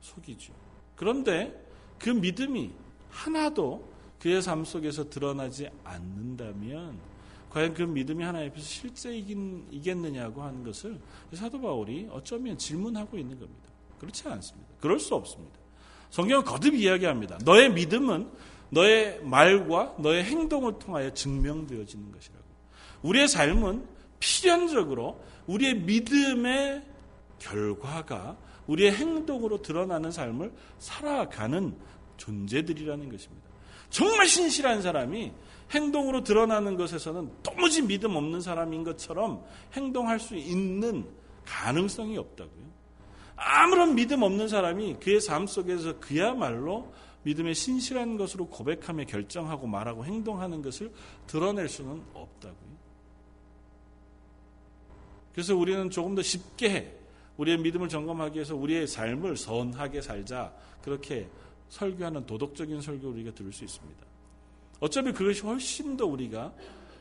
속이죠. 0.00 0.52
그런데 0.96 1.66
그 1.98 2.10
믿음이 2.10 2.72
하나도 3.10 3.92
그의 4.20 4.42
삶 4.42 4.64
속에서 4.64 5.08
드러나지 5.08 5.68
않는다면 5.84 6.98
과연 7.50 7.72
그 7.72 7.82
믿음이 7.82 8.24
하나님 8.24 8.50
앞에서 8.50 8.64
실제이겠느냐고 8.64 10.42
하는 10.42 10.64
것을 10.64 10.98
사도 11.32 11.60
바울이 11.60 12.08
어쩌면 12.10 12.58
질문하고 12.58 13.16
있는 13.16 13.38
겁니다. 13.38 13.68
그렇지 13.98 14.26
않습니다. 14.28 14.68
그럴 14.80 14.98
수 14.98 15.14
없습니다. 15.14 15.56
성경은 16.10 16.44
거듭 16.44 16.74
이야기합니다. 16.74 17.38
너의 17.44 17.72
믿음은 17.72 18.28
너의 18.74 19.20
말과 19.22 19.94
너의 19.98 20.24
행동을 20.24 20.78
통하여 20.78 21.12
증명되어지는 21.14 22.12
것이라고. 22.12 22.44
우리의 23.02 23.28
삶은 23.28 23.86
필연적으로 24.18 25.20
우리의 25.46 25.74
믿음의 25.80 26.82
결과가 27.38 28.36
우리의 28.66 28.92
행동으로 28.92 29.62
드러나는 29.62 30.10
삶을 30.10 30.52
살아가는 30.78 31.76
존재들이라는 32.16 33.10
것입니다. 33.10 33.48
정말 33.90 34.26
신실한 34.26 34.82
사람이 34.82 35.32
행동으로 35.70 36.24
드러나는 36.24 36.76
것에서는 36.76 37.30
도무지 37.42 37.82
믿음 37.82 38.16
없는 38.16 38.40
사람인 38.40 38.84
것처럼 38.84 39.44
행동할 39.74 40.18
수 40.18 40.34
있는 40.34 41.06
가능성이 41.44 42.16
없다고요. 42.18 42.64
아무런 43.36 43.94
믿음 43.94 44.22
없는 44.22 44.48
사람이 44.48 44.96
그의 45.00 45.20
삶 45.20 45.46
속에서 45.46 45.98
그야말로 46.00 46.92
믿음의 47.24 47.54
신실한 47.54 48.16
것으로 48.16 48.46
고백하며 48.46 49.04
결정하고 49.04 49.66
말하고 49.66 50.04
행동하는 50.04 50.62
것을 50.62 50.92
드러낼 51.26 51.68
수는 51.68 52.02
없다고요. 52.12 52.74
그래서 55.32 55.56
우리는 55.56 55.90
조금 55.90 56.14
더 56.14 56.22
쉽게 56.22 56.96
우리의 57.36 57.58
믿음을 57.58 57.88
점검하기 57.88 58.36
위해서 58.36 58.54
우리의 58.54 58.86
삶을 58.86 59.36
선하게 59.36 60.00
살자 60.00 60.54
그렇게 60.82 61.28
설교하는 61.70 62.26
도덕적인 62.26 62.80
설교를 62.80 63.16
우리가 63.16 63.34
들을 63.34 63.52
수 63.52 63.64
있습니다. 63.64 64.04
어차피 64.80 65.12
그것이 65.12 65.42
훨씬 65.42 65.96
더 65.96 66.06
우리가 66.06 66.52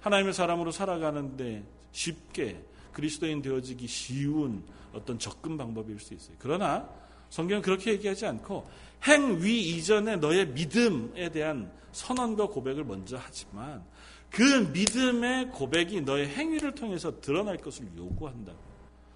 하나님의 0.02 0.34
사람으로 0.34 0.72
살아가는데 0.72 1.64
쉽게 1.92 2.64
그리스도인 2.92 3.42
되어지기 3.42 3.88
쉬운 3.88 4.64
어떤 4.94 5.20
접근 5.20 5.58
방법일 5.58 6.00
수 6.00 6.14
있어요. 6.14 6.36
그러나 6.40 6.90
성경은 7.34 7.63
그렇게 7.63 7.93
얘기하지 7.93 8.28
않고 8.28 8.63
행위 9.08 9.60
이전에 9.60 10.17
너의 10.17 10.50
믿음에 10.50 11.30
대한 11.30 11.72
선언과 11.91 12.50
고백을 12.50 12.84
먼저 12.84 13.17
하지만 13.19 13.84
그 14.30 14.43
믿음의 14.72 15.50
고백이 15.50 16.02
너의 16.02 16.28
행위를 16.28 16.76
통해서 16.76 17.19
드러날 17.22 17.58
것을 17.58 17.88
요구한다고. 17.98 18.60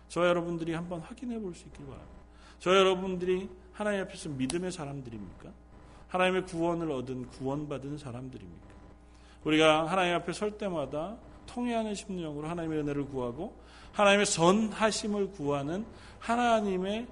저 0.09 0.27
여러분들이 0.27 0.73
한번 0.73 0.99
확인해 1.01 1.39
볼 1.39 1.53
수 1.53 1.67
있길 1.67 1.85
바랍니다. 1.85 2.17
저 2.57 2.75
여러분들이 2.75 3.49
하나님 3.71 4.01
앞에서 4.01 4.29
믿음의 4.29 4.71
사람들입니까? 4.71 5.51
하나님의 6.07 6.45
구원을 6.45 6.91
얻은 6.91 7.27
구원받은 7.27 7.99
사람들입니까? 7.99 8.67
우리가 9.43 9.85
하나님 9.85 10.15
앞에 10.15 10.33
설 10.33 10.57
때마다 10.57 11.17
통해하는 11.45 11.93
심령으로 11.93 12.47
하나님의 12.47 12.79
은혜를 12.79 13.05
구하고 13.05 13.55
하나님의 13.91 14.25
선하심을 14.25 15.33
구하는 15.33 15.85
하나님의 16.19 17.07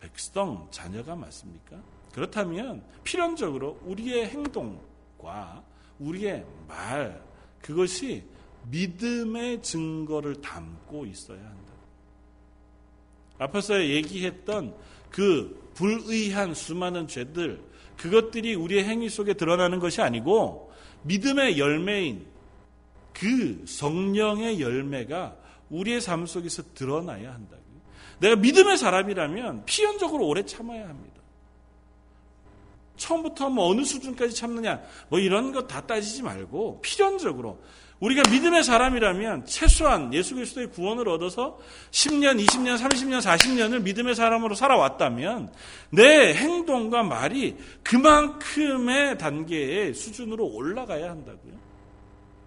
백성 0.00 0.68
자녀가 0.70 1.14
맞습니까? 1.14 1.76
그렇다면 2.12 2.82
필연적으로 3.04 3.78
우리의 3.84 4.28
행동과 4.28 5.62
우리의 5.98 6.44
말 6.66 7.22
그것이 7.60 8.24
믿음의 8.70 9.62
증거를 9.62 10.40
담고 10.40 11.06
있어야 11.06 11.38
한다. 11.38 11.72
앞에서 13.38 13.82
얘기했던 13.82 14.74
그 15.10 15.70
불의한 15.74 16.54
수많은 16.54 17.08
죄들, 17.08 17.62
그것들이 17.96 18.54
우리의 18.54 18.84
행위 18.84 19.08
속에 19.08 19.34
드러나는 19.34 19.78
것이 19.78 20.00
아니고 20.00 20.72
믿음의 21.02 21.58
열매인 21.58 22.26
그 23.12 23.64
성령의 23.66 24.60
열매가 24.60 25.36
우리의 25.70 26.00
삶 26.00 26.26
속에서 26.26 26.62
드러나야 26.74 27.32
한다. 27.32 27.56
내가 28.20 28.36
믿음의 28.36 28.78
사람이라면 28.78 29.64
피연적으로 29.66 30.26
오래 30.26 30.44
참아야 30.44 30.88
합니다. 30.88 31.20
처음부터 32.96 33.48
뭐 33.48 33.68
어느 33.68 33.82
수준까지 33.82 34.34
참느냐, 34.34 34.80
뭐 35.08 35.18
이런 35.18 35.52
것 35.52 35.66
다 35.66 35.80
따지지 35.80 36.22
말고 36.22 36.80
필연적으로 36.82 37.58
우리가 38.00 38.22
믿음의 38.30 38.64
사람이라면 38.64 39.44
최소한 39.44 40.12
예수 40.14 40.34
그리스도의 40.34 40.70
구원을 40.70 41.08
얻어서 41.08 41.58
10년, 41.90 42.42
20년, 42.44 42.78
30년, 42.78 43.20
40년을 43.20 43.82
믿음의 43.82 44.14
사람으로 44.14 44.54
살아왔다면 44.54 45.52
내 45.90 46.34
행동과 46.34 47.02
말이 47.02 47.56
그만큼의 47.82 49.18
단계의 49.18 49.94
수준으로 49.94 50.46
올라가야 50.46 51.10
한다고요. 51.10 51.52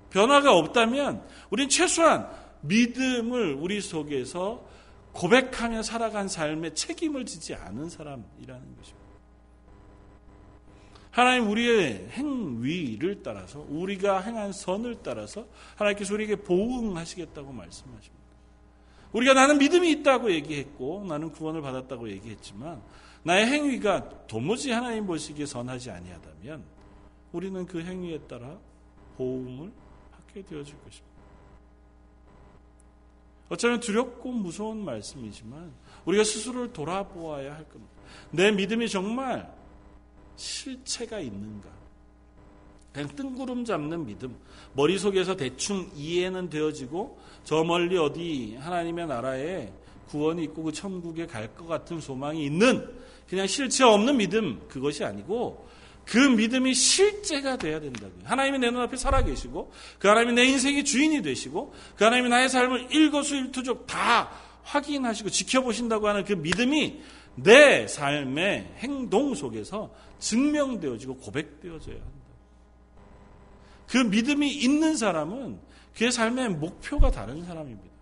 변화가 0.09 0.53
없다면 0.55 1.23
우린 1.51 1.69
최소한 1.69 2.27
믿음을 2.61 3.55
우리 3.59 3.79
속에서 3.79 4.65
고백하며 5.13 5.83
살아간 5.83 6.27
삶에 6.27 6.73
책임을 6.73 7.25
지지 7.25 7.53
않은 7.55 7.89
사람이라는 7.89 8.75
것입니다. 8.75 9.03
하나님 11.11 11.47
우리의 11.49 12.09
행위를 12.09 13.21
따라서 13.21 13.63
우리가 13.69 14.21
행한 14.21 14.51
선을 14.51 15.03
따라서 15.03 15.45
하나님께서 15.75 16.15
우리에게 16.15 16.37
보응하시겠다고 16.37 17.51
말씀하십니다. 17.51 18.23
우리가 19.11 19.35
나는 19.35 19.59
믿음이 19.59 19.91
있다고 19.91 20.31
얘기했고 20.31 21.05
나는 21.07 21.31
구원을 21.31 21.61
받았다고 21.61 22.09
얘기했지만 22.09 22.81
나의 23.21 23.45
행위가 23.45 24.25
도무지 24.25 24.71
하나님 24.71 25.05
보시기에 25.05 25.45
선하지 25.45 25.91
아니하다면 25.91 26.63
우리는 27.31 27.65
그 27.67 27.81
행위에 27.81 28.19
따라 28.21 28.57
보응을 29.17 29.71
받게 30.11 30.41
되어질 30.43 30.75
것입니다. 30.83 31.12
어쩌면 33.53 33.79
두렵고 33.79 34.31
무서운 34.31 34.83
말씀이지만 34.83 35.71
우리가 36.05 36.23
스스로를 36.23 36.73
돌아보아야 36.73 37.53
할 37.53 37.63
겁니다. 37.69 37.93
내 38.31 38.51
믿음이 38.51 38.89
정말 38.89 39.47
실체가 40.35 41.19
있는가? 41.19 41.69
그냥 42.91 43.15
뜬구름 43.15 43.63
잡는 43.63 44.07
믿음. 44.07 44.35
머릿속에서 44.73 45.35
대충 45.35 45.87
이해는 45.95 46.49
되어지고 46.49 47.19
저 47.43 47.63
멀리 47.63 47.95
어디 47.95 48.55
하나님의 48.55 49.05
나라에 49.07 49.71
구원이 50.09 50.43
있고 50.45 50.63
그 50.63 50.71
천국에 50.71 51.27
갈 51.27 51.53
것 51.53 51.67
같은 51.67 51.99
소망이 51.99 52.45
있는 52.45 52.87
그냥 53.27 53.45
실체 53.45 53.83
없는 53.83 54.17
믿음. 54.17 54.61
그것이 54.67 55.03
아니고 55.03 55.67
그 56.05 56.17
믿음이 56.17 56.73
실제가 56.73 57.57
돼야 57.57 57.79
된다고요. 57.79 58.21
하나님이 58.25 58.59
내 58.59 58.69
눈앞에 58.69 58.97
살아계시고 58.97 59.71
그 59.99 60.07
하나님이 60.07 60.33
내 60.33 60.45
인생의 60.45 60.83
주인이 60.83 61.21
되시고 61.21 61.73
그 61.95 62.03
하나님이 62.03 62.29
나의 62.29 62.49
삶을 62.49 62.87
일거수일투족 62.91 63.87
다 63.87 64.29
확인하시고 64.63 65.29
지켜보신다고 65.29 66.07
하는 66.07 66.25
그 66.25 66.33
믿음이 66.33 67.01
내 67.35 67.87
삶의 67.87 68.73
행동 68.77 69.33
속에서 69.33 69.93
증명되어지고 70.19 71.17
고백되어져야 71.17 71.95
한다. 71.95 72.13
그 73.87 73.97
믿음이 73.97 74.51
있는 74.51 74.95
사람은 74.95 75.59
그의 75.95 76.11
삶의 76.11 76.49
목표가 76.49 77.11
다른 77.11 77.45
사람입니다. 77.45 77.93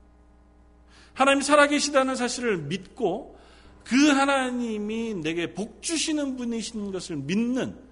하나님이 1.13 1.43
살아계시다는 1.43 2.15
사실을 2.15 2.57
믿고 2.57 3.37
그 3.83 3.95
하나님이 4.09 5.15
내게 5.15 5.53
복 5.53 5.81
주시는 5.81 6.37
분이신 6.37 6.91
것을 6.91 7.17
믿는 7.17 7.90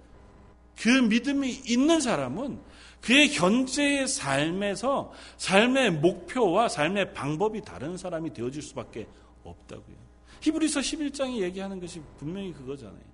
그 0.82 0.90
믿음이 0.90 1.64
있는 1.66 2.00
사람은 2.00 2.60
그의 3.02 3.34
현재의 3.34 4.08
삶에서 4.08 5.14
삶의 5.38 5.92
목표와 5.92 6.68
삶의 6.70 7.14
방법이 7.14 7.62
다른 7.62 7.98
사람이 7.98 8.34
되어질 8.34 8.62
수밖에 8.62 9.08
없다고요. 9.44 9.96
히브리서 10.42 10.80
11장이 10.80 11.40
얘기하는 11.40 11.80
것이 11.80 12.02
분명히 12.18 12.54
그거잖아요. 12.54 13.10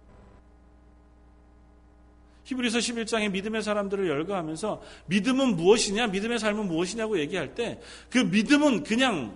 히브리서 2.44 2.78
11장에 2.78 3.32
믿음의 3.32 3.64
사람들을 3.64 4.08
열거하면서 4.08 4.82
믿음은 5.08 5.56
무엇이냐, 5.56 6.08
믿음의 6.08 6.38
삶은 6.38 6.68
무엇이냐고 6.68 7.20
얘기할 7.20 7.56
때 7.56 7.80
그 8.12 8.20
믿음은 8.20 8.84
그냥 8.84 9.36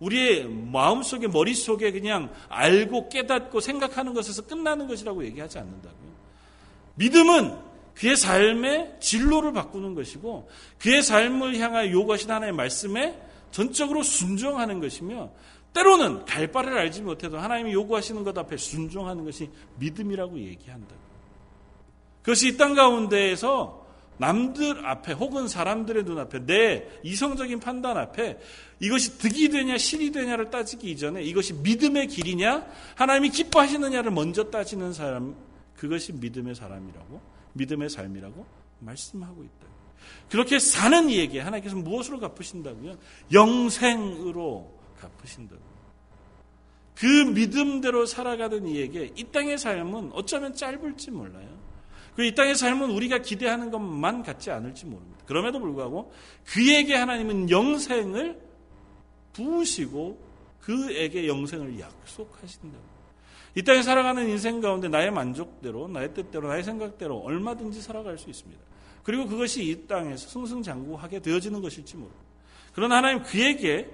우리의 0.00 0.48
마음속에 0.48 1.28
머릿속에 1.28 1.90
그냥 1.92 2.32
알고 2.48 3.08
깨닫고 3.08 3.60
생각하는 3.60 4.14
것에서 4.14 4.46
끝나는 4.46 4.86
것이라고 4.86 5.24
얘기하지 5.24 5.58
않는다고요. 5.58 6.08
믿음은 6.94 7.67
그의 7.98 8.16
삶의 8.16 8.96
진로를 9.00 9.52
바꾸는 9.52 9.94
것이고 9.94 10.48
그의 10.78 11.02
삶을 11.02 11.58
향하여 11.58 11.90
요구하신 11.90 12.30
하나님의 12.30 12.56
말씀에 12.56 13.20
전적으로 13.50 14.02
순종하는 14.02 14.80
것이며 14.80 15.32
때로는 15.74 16.24
갈 16.24 16.46
바를 16.48 16.78
알지 16.78 17.02
못해도 17.02 17.38
하나님이 17.38 17.72
요구하시는 17.72 18.22
것 18.22 18.36
앞에 18.38 18.56
순종하는 18.56 19.24
것이 19.24 19.50
믿음이라고 19.78 20.38
얘기한다. 20.38 20.94
그것이 22.22 22.48
이 22.48 22.56
땅 22.56 22.74
가운데에서 22.74 23.86
남들 24.18 24.84
앞에 24.86 25.12
혹은 25.12 25.48
사람들의 25.48 26.04
눈앞에 26.04 26.44
내 26.46 26.88
이성적인 27.02 27.60
판단 27.60 27.96
앞에 27.96 28.38
이것이 28.80 29.18
득이 29.18 29.48
되냐 29.48 29.78
실이 29.78 30.12
되냐를 30.12 30.50
따지기 30.50 30.90
이전에 30.90 31.22
이것이 31.22 31.54
믿음의 31.54 32.08
길이냐 32.08 32.66
하나님이 32.96 33.30
기뻐하시느냐를 33.30 34.10
먼저 34.10 34.50
따지는 34.50 34.92
사람 34.92 35.36
그것이 35.76 36.12
믿음의 36.12 36.54
사람이라고 36.54 37.37
믿음의 37.58 37.90
삶이라고 37.90 38.46
말씀하고 38.78 39.44
있다. 39.44 39.66
그렇게 40.30 40.58
사는 40.58 41.10
이에게 41.10 41.40
하나님께서 41.40 41.76
무엇으로 41.76 42.20
갚으신다고요? 42.20 42.96
영생으로 43.32 44.72
갚으신다고. 44.98 45.60
그 46.94 47.06
믿음대로 47.06 48.06
살아가던 48.06 48.66
이에게 48.66 49.12
이 49.16 49.24
땅의 49.24 49.58
삶은 49.58 50.10
어쩌면 50.14 50.54
짧을지 50.54 51.10
몰라요. 51.10 51.58
이 52.18 52.34
땅의 52.34 52.56
삶은 52.56 52.90
우리가 52.90 53.18
기대하는 53.18 53.70
것만 53.70 54.24
같지 54.24 54.50
않을지 54.50 54.86
모릅니다. 54.86 55.22
그럼에도 55.24 55.60
불구하고 55.60 56.12
그에게 56.44 56.96
하나님은 56.96 57.50
영생을 57.50 58.40
부으시고 59.32 60.18
그에게 60.60 61.28
영생을 61.28 61.78
약속하신다. 61.78 62.76
이 63.54 63.62
땅에 63.62 63.82
살아가는 63.82 64.28
인생 64.28 64.60
가운데 64.60 64.88
나의 64.88 65.10
만족대로, 65.10 65.88
나의 65.88 66.14
뜻대로, 66.14 66.48
나의 66.48 66.62
생각대로 66.62 67.18
얼마든지 67.18 67.80
살아갈 67.80 68.18
수 68.18 68.30
있습니다. 68.30 68.60
그리고 69.02 69.26
그것이 69.26 69.64
이 69.64 69.86
땅에서 69.86 70.28
승승장구하게 70.28 71.20
되어지는 71.20 71.62
것일지 71.62 71.96
모릅니다. 71.96 72.22
그러나 72.72 72.96
하나님 72.98 73.22
그에게 73.22 73.90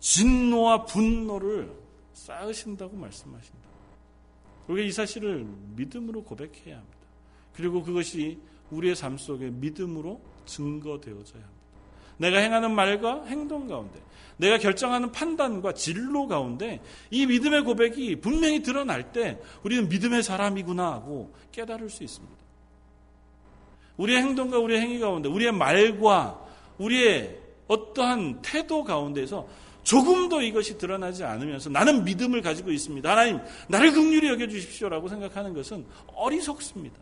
진노와 0.00 0.84
분노를 0.84 1.72
쌓으신다고 2.12 2.96
말씀하신다. 2.96 3.62
우리가 4.68 4.86
이 4.86 4.92
사실을 4.92 5.46
믿음으로 5.76 6.22
고백해야 6.24 6.76
합니다. 6.76 6.98
그리고 7.54 7.82
그것이 7.82 8.38
우리의 8.70 8.94
삶 8.94 9.16
속에 9.16 9.50
믿음으로 9.50 10.20
증거되어져야 10.46 11.42
합니다. 11.42 11.61
내가 12.18 12.38
행하는 12.38 12.74
말과 12.74 13.24
행동 13.24 13.66
가운데, 13.66 14.00
내가 14.36 14.58
결정하는 14.58 15.12
판단과 15.12 15.74
진로 15.74 16.26
가운데 16.26 16.80
이 17.10 17.26
믿음의 17.26 17.62
고백이 17.62 18.20
분명히 18.20 18.62
드러날 18.62 19.12
때 19.12 19.38
우리는 19.62 19.88
믿음의 19.88 20.22
사람이구나 20.22 20.92
하고 20.92 21.32
깨달을 21.52 21.90
수 21.90 22.02
있습니다. 22.02 22.34
우리의 23.96 24.20
행동과 24.22 24.58
우리의 24.58 24.80
행위 24.80 24.98
가운데, 24.98 25.28
우리의 25.28 25.52
말과 25.52 26.40
우리의 26.78 27.38
어떠한 27.68 28.42
태도 28.42 28.84
가운데서 28.84 29.46
조금도 29.82 30.42
이것이 30.42 30.78
드러나지 30.78 31.24
않으면서 31.24 31.68
나는 31.70 32.04
믿음을 32.04 32.40
가지고 32.40 32.70
있습니다. 32.70 33.10
하나님, 33.10 33.40
나를 33.68 33.92
극률히 33.92 34.28
여겨주십시오라고 34.28 35.08
생각하는 35.08 35.54
것은 35.54 35.84
어리석습니다. 36.14 36.96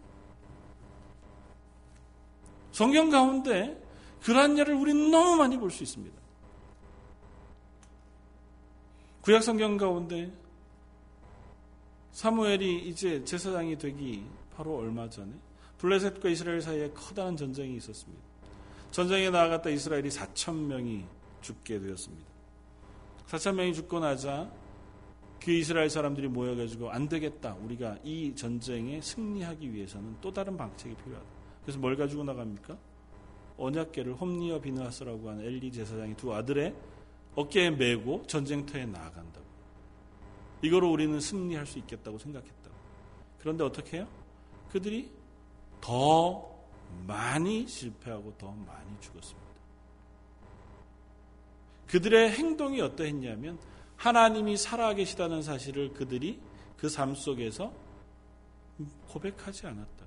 성경 2.73 3.11
가운데 3.11 3.80
그러한 4.23 4.59
예를 4.59 4.75
우리는 4.75 5.11
너무 5.11 5.37
많이 5.37 5.57
볼 5.59 5.71
수 5.71 5.83
있습니다. 5.83 6.21
구약 9.23 9.43
성경 9.43 9.77
가운데 9.77 10.33
사무엘이 12.13 12.89
이제 12.89 13.23
제사장이 13.25 13.79
되기 13.79 14.25
바로 14.57 14.77
얼마 14.77 15.09
전에 15.09 15.33
블레셋과 15.79 16.29
이스라엘 16.29 16.61
사이에 16.61 16.91
커다란 16.91 17.37
전쟁이 17.37 17.77
있었습니다. 17.77 18.23
전쟁에 18.91 19.31
나아갔다 19.31 19.71
이스라엘이 19.71 20.09
4천 20.09 20.55
명이 20.55 21.05
죽게 21.43 21.81
되었습니다. 21.81 22.27
4천 23.29 23.55
명이 23.55 23.75
죽고 23.75 24.01
나자 24.01 24.51
그 25.41 25.53
이스라엘 25.53 25.89
사람들이 25.89 26.29
모여가지고 26.29 26.91
안 26.91 27.09
되겠다. 27.09 27.55
우리가 27.55 27.99
이 28.03 28.35
전쟁에 28.35 29.01
승리하기 29.01 29.73
위해서는 29.73 30.17
또 30.21 30.33
다른 30.33 30.57
방책이 30.57 30.95
필요하다. 30.97 31.27
그래서 31.63 31.79
뭘 31.79 31.97
가지고 31.97 32.25
나갑니까? 32.25 32.77
언약계를 33.61 34.15
홈니어 34.15 34.61
비누하스라고 34.61 35.29
하는 35.31 35.45
엘리 35.45 35.71
제사장이 35.73 36.17
두 36.17 36.35
아들의 36.35 36.75
어깨에 37.35 37.71
메고 37.71 38.27
전쟁터에 38.27 38.87
나아간다고. 38.87 39.47
이거로 40.63 40.91
우리는 40.91 41.21
승리할 41.21 41.67
수 41.67 41.79
있겠다고 41.79 42.19
생각했다고. 42.19 42.75
그런데 43.39 43.65
어떻게 43.65 43.99
해요? 43.99 44.09
그들이 44.71 45.11
더 45.81 46.51
많이 47.07 47.67
실패하고 47.67 48.35
더 48.37 48.51
많이 48.53 49.01
죽었습니다. 49.01 49.51
그들의 51.87 52.31
행동이 52.33 52.81
어떠했냐면 52.81 53.59
하나님이 53.97 54.57
살아계시다는 54.57 55.43
사실을 55.43 55.93
그들이 55.93 56.41
그 56.81 56.89
삶 56.89 57.15
속에서 57.15 57.73
고백하지 59.09 59.67
않았다. 59.67 60.00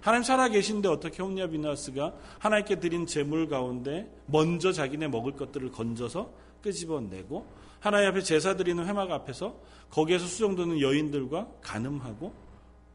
하나님 0.00 0.22
살아계신데 0.22 0.88
어떻게 0.88 1.22
홍리아 1.22 1.46
비나스가 1.48 2.14
하나님께 2.38 2.80
드린 2.80 3.06
재물 3.06 3.48
가운데 3.48 4.10
먼저 4.26 4.72
자기네 4.72 5.08
먹을 5.08 5.32
것들을 5.32 5.72
건져서 5.72 6.32
끄집어내고 6.62 7.46
하나님 7.80 8.10
앞에 8.10 8.22
제사 8.22 8.56
드리는 8.56 8.84
회막 8.86 9.10
앞에서 9.10 9.60
거기에서 9.90 10.26
수정되는 10.26 10.80
여인들과 10.80 11.48
간음하고 11.60 12.32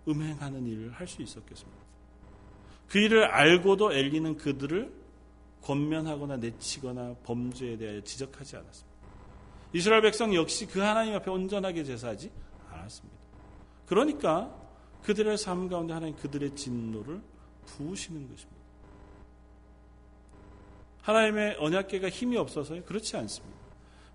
음행하는 0.08 0.66
일을 0.66 0.92
할 0.92 1.08
수 1.08 1.22
있었겠습니다. 1.22 1.82
그 2.88 3.00
일을 3.00 3.26
알고도 3.26 3.94
엘리는 3.94 4.38
그들을 4.38 4.92
권면하거나 5.62 6.38
내치거나 6.38 7.16
범죄에 7.24 7.78
대하여 7.78 8.02
지적하지 8.02 8.58
않았습니다. 8.58 8.92
이스라엘 9.74 10.02
백성 10.02 10.34
역시 10.36 10.66
그 10.66 10.80
하나님 10.80 11.16
앞에 11.16 11.32
온전하게 11.32 11.84
제사하지 11.84 12.32
않았습니다. 12.70 13.18
그러니까 13.86 14.54
그들의 15.04 15.38
삶 15.38 15.68
가운데 15.68 15.94
하나님 15.94 16.16
그들의 16.16 16.56
진노를 16.56 17.22
부으시는 17.66 18.22
것입니다. 18.30 18.62
하나님의 21.02 21.58
언약계가 21.60 22.10
힘이 22.10 22.38
없어서요? 22.38 22.84
그렇지 22.84 23.18
않습니다. 23.18 23.58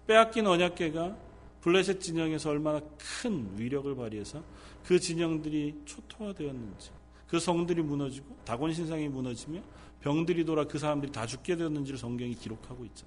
빼앗긴 0.07 0.47
언약계가 0.47 1.17
블레셋 1.61 2.01
진영에서 2.01 2.51
얼마나 2.51 2.81
큰 2.97 3.59
위력을 3.59 3.93
발휘해서 3.97 4.43
그 4.85 5.01
진영들이 5.01 5.83
초토화되었는지 5.85 6.91
그 7.27 7.41
성들이 7.41 7.83
무너지고 7.83 8.37
다곤 8.45 8.73
신상이 8.73 9.09
무너지며 9.09 9.61
병들이 10.01 10.45
돌아 10.45 10.65
그 10.65 10.79
사람들이 10.79 11.11
다 11.11 11.27
죽게 11.27 11.57
되었는지를 11.57 11.99
성경이 11.99 12.35
기록하고 12.37 12.85
있죠. 12.85 13.05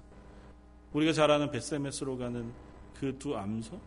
우리가 0.92 1.12
잘 1.14 1.30
아는 1.30 1.50
베세메스로 1.50 2.18
가는 2.18 2.52
그 3.00 3.18
두 3.18 3.34
암소 3.34 3.80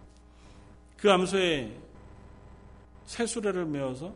그 0.97 1.11
암소에 1.11 1.77
새수레를 3.05 3.65
메어서 3.65 4.13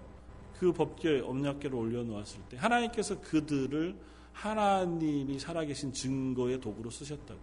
그 0.59 0.71
법계 0.71 1.19
엄약계를 1.19 1.75
올려놓았을 1.75 2.41
때 2.49 2.57
하나님께서 2.57 3.21
그들을 3.21 3.95
하나님이 4.33 5.39
살아계신 5.39 5.93
증거의 5.93 6.59
도구로 6.59 6.89
쓰셨다고. 6.89 7.39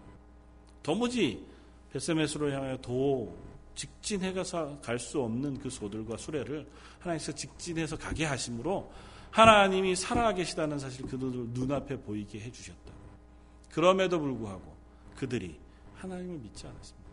도무지 0.82 1.44
베세메스로 1.92 2.50
향하여 2.50 2.76
도 2.78 3.36
직진해가서 3.74 4.80
갈 4.80 4.98
수 4.98 5.20
없는 5.20 5.58
그 5.58 5.70
소들과 5.70 6.16
수레를 6.16 6.66
하나님께서 7.00 7.32
직진해서 7.32 7.98
가게 7.98 8.24
하심으로 8.24 8.92
하나님이 9.30 9.96
살아계시다는 9.96 10.78
사실 10.78 11.06
그들을 11.06 11.48
눈앞에 11.48 12.00
보이게 12.00 12.38
해주셨다. 12.40 12.92
그럼에도 13.72 14.20
불구하고 14.20 14.76
그들이 15.16 15.58
하나님을 15.96 16.38
믿지 16.38 16.66
않았습니다. 16.66 17.10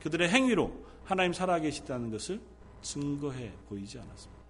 그들의 0.00 0.30
행위로 0.30 0.72
하나님 1.04 1.34
살아계시다는 1.34 2.10
것을 2.10 2.40
증거해 2.82 3.52
보이지 3.68 3.98
않았습니다. 3.98 4.40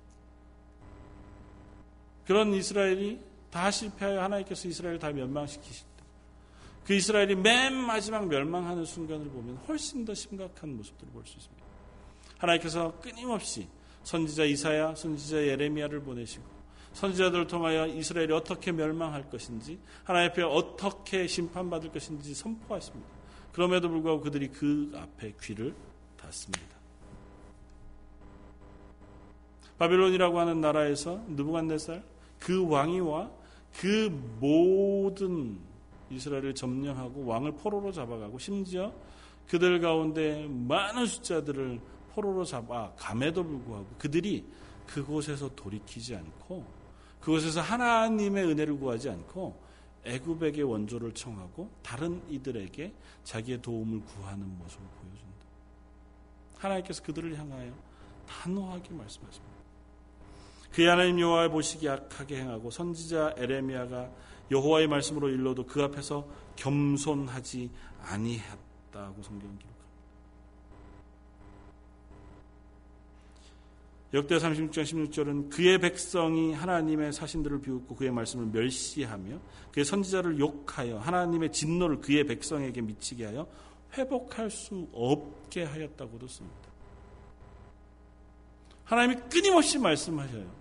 그런 2.26 2.54
이스라엘이 2.54 3.20
다 3.50 3.70
실패하여 3.70 4.22
하나님께서 4.22 4.68
이스라엘을 4.68 4.98
다 4.98 5.10
멸망시키실 5.10 5.84
때, 5.96 6.04
그 6.84 6.94
이스라엘이 6.94 7.34
맨 7.34 7.74
마지막 7.74 8.28
멸망하는 8.28 8.84
순간을 8.84 9.28
보면 9.30 9.56
훨씬 9.68 10.04
더 10.04 10.14
심각한 10.14 10.76
모습들을 10.76 11.12
볼 11.12 11.24
수 11.26 11.36
있습니다. 11.36 11.66
하나님께서 12.38 12.98
끊임없이 13.00 13.68
선지자 14.04 14.44
이사야, 14.44 14.94
선지자 14.94 15.46
예레미야를 15.46 16.02
보내시고 16.02 16.44
선지자들을 16.94 17.46
통하여 17.46 17.86
이스라엘이 17.86 18.32
어떻게 18.32 18.72
멸망할 18.72 19.28
것인지 19.28 19.78
하나님 20.04 20.30
앞에 20.30 20.42
어떻게 20.42 21.26
심판받을 21.26 21.92
것인지 21.92 22.34
선포하십니다. 22.34 23.08
그럼에도 23.52 23.88
불구하고 23.88 24.20
그들이 24.22 24.48
그 24.48 24.92
앞에 24.94 25.34
귀를 25.42 25.74
닫습니다. 26.16 26.79
바빌론이라고 29.80 30.38
하는 30.38 30.60
나라에서 30.60 31.24
느부갓네살 31.28 32.04
그 32.38 32.68
왕이와 32.68 33.30
그 33.80 34.10
모든 34.38 35.58
이스라엘을 36.10 36.54
점령하고 36.54 37.24
왕을 37.24 37.52
포로로 37.52 37.90
잡아가고 37.90 38.38
심지어 38.38 38.92
그들 39.48 39.80
가운데 39.80 40.46
많은 40.48 41.06
숫자들을 41.06 41.80
포로로 42.12 42.44
잡아 42.44 42.92
감에도 42.94 43.42
불구하고 43.42 43.86
그들이 43.98 44.44
그곳에서 44.86 45.48
돌이키지 45.54 46.14
않고 46.14 46.62
그곳에서 47.20 47.62
하나님의 47.62 48.44
은혜를 48.48 48.78
구하지 48.78 49.08
않고 49.08 49.58
애굽에게 50.04 50.60
원조를 50.60 51.14
청하고 51.14 51.70
다른 51.82 52.20
이들에게 52.28 52.92
자기의 53.24 53.62
도움을 53.62 54.00
구하는 54.04 54.46
모습을 54.58 54.84
보여준다. 55.00 55.30
하나님께서 56.58 57.02
그들을 57.02 57.38
향하여 57.38 57.72
단호하게 58.26 58.92
말씀하십니다. 58.92 59.49
그 60.72 60.84
하나님 60.84 61.18
여호와의 61.20 61.50
보시기 61.50 61.88
악하게 61.88 62.40
행하고 62.40 62.70
선지자 62.70 63.34
에레미야가 63.36 64.10
여호와의 64.50 64.88
말씀으로 64.88 65.28
일러도 65.28 65.66
그 65.66 65.82
앞에서 65.82 66.26
겸손하지 66.56 67.70
아니했다고 68.02 69.22
성경 69.22 69.56
기록합니다. 69.58 69.70
역대 74.12 74.36
36장 74.38 74.82
16절은 74.82 75.50
그의 75.50 75.78
백성이 75.78 76.52
하나님의 76.52 77.12
사신들을 77.12 77.60
비웃고 77.60 77.94
그의 77.94 78.10
말씀을 78.10 78.46
멸시하며 78.46 79.38
그의 79.72 79.84
선지자를 79.84 80.40
욕하여 80.40 80.98
하나님의 80.98 81.52
진노를 81.52 82.00
그의 82.00 82.24
백성에게 82.24 82.80
미치게 82.80 83.26
하여 83.26 83.46
회복할 83.96 84.50
수 84.50 84.88
없게 84.92 85.62
하였다고도 85.62 86.26
씁니다. 86.26 86.70
하나님이 88.84 89.20
끊임없이 89.30 89.78
말씀하셔요. 89.78 90.59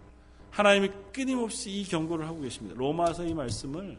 하나님이 0.51 0.89
끊임없이 1.13 1.71
이 1.71 1.83
경고를 1.83 2.27
하고 2.27 2.41
계십니다. 2.41 2.75
로마서 2.77 3.25
이 3.25 3.33
말씀을 3.33 3.97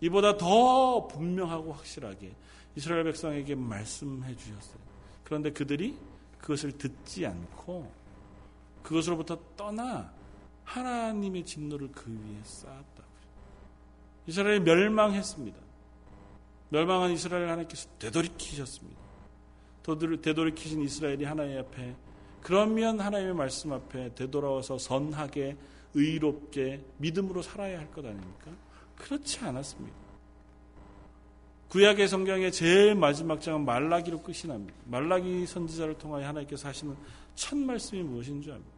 이보다 0.00 0.36
더 0.36 1.06
분명하고 1.06 1.72
확실하게 1.72 2.32
이스라엘 2.74 3.04
백성에게 3.04 3.54
말씀해 3.54 4.36
주셨어요. 4.36 4.78
그런데 5.24 5.50
그들이 5.50 5.96
그것을 6.38 6.72
듣지 6.72 7.26
않고 7.26 7.90
그것으로부터 8.82 9.38
떠나 9.56 10.12
하나님의 10.64 11.44
진노를 11.44 11.90
그 11.92 12.10
위에 12.10 12.40
쌓았다고요. 12.42 13.06
이스라엘이 14.26 14.60
멸망했습니다. 14.60 15.58
멸망한 16.68 17.12
이스라엘 17.12 17.44
하나님께서 17.48 17.88
되돌이키셨습니다. 17.98 19.00
되돌이키신 20.22 20.82
이스라엘이 20.82 21.24
하나님 21.24 21.58
앞에 21.58 21.94
그러면 22.46 23.00
하나님의 23.00 23.34
말씀 23.34 23.72
앞에 23.72 24.14
되돌아와서 24.14 24.78
선하게 24.78 25.56
의롭게 25.94 26.80
믿음으로 26.98 27.42
살아야 27.42 27.80
할 27.80 27.90
것 27.90 28.04
아닙니까? 28.06 28.52
그렇지 28.94 29.40
않았습니다. 29.40 29.96
구약의 31.70 32.06
성경의 32.06 32.52
제일 32.52 32.94
마지막 32.94 33.40
장은 33.40 33.64
말라기로 33.64 34.22
끝이 34.22 34.42
납니다. 34.46 34.78
말라기 34.84 35.44
선지자를 35.44 35.98
통하여 35.98 36.28
하나님께서 36.28 36.68
하시는 36.68 36.94
첫 37.34 37.58
말씀이 37.58 38.04
무엇인 38.04 38.40
줄 38.40 38.52
압니까? 38.52 38.70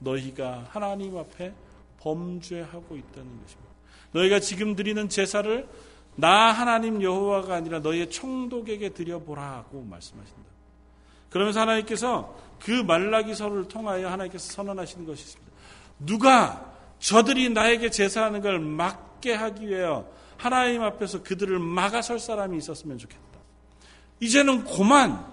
너희가 0.00 0.68
하나님 0.68 1.16
앞에 1.16 1.54
범죄하고 1.98 2.94
있다는 2.94 3.40
것입니다. 3.40 3.72
너희가 4.12 4.38
지금 4.40 4.76
드리는 4.76 5.08
제사를 5.08 5.66
나 6.16 6.52
하나님 6.52 7.00
여호와가 7.02 7.54
아니라 7.54 7.78
너희의 7.78 8.10
총독에게 8.10 8.90
드려보라고 8.90 9.80
말씀하신다. 9.80 10.51
그러면서 11.32 11.60
하나님께서 11.60 12.36
그 12.60 12.70
말라기서를 12.70 13.66
통하여 13.66 14.10
하나님께서 14.10 14.52
선언하시는 14.52 15.06
것이 15.06 15.22
있습니다. 15.22 15.52
누가 16.00 16.72
저들이 16.98 17.48
나에게 17.50 17.90
제사하는 17.90 18.40
걸 18.40 18.60
막게 18.60 19.34
하기 19.34 19.66
위하여 19.66 20.08
하나님 20.36 20.82
앞에서 20.82 21.22
그들을 21.22 21.58
막아설 21.58 22.18
사람이 22.18 22.56
있었으면 22.58 22.98
좋겠다. 22.98 23.22
이제는 24.20 24.64
고만 24.64 25.24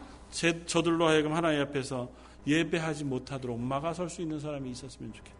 저들로 0.65 1.07
하여금 1.07 1.33
하나님 1.33 1.61
앞에서 1.61 2.09
예배하지 2.47 3.03
못하도록 3.03 3.59
막아설 3.59 4.09
수 4.09 4.21
있는 4.21 4.39
사람이 4.39 4.71
있었으면 4.71 5.13
좋겠다. 5.13 5.37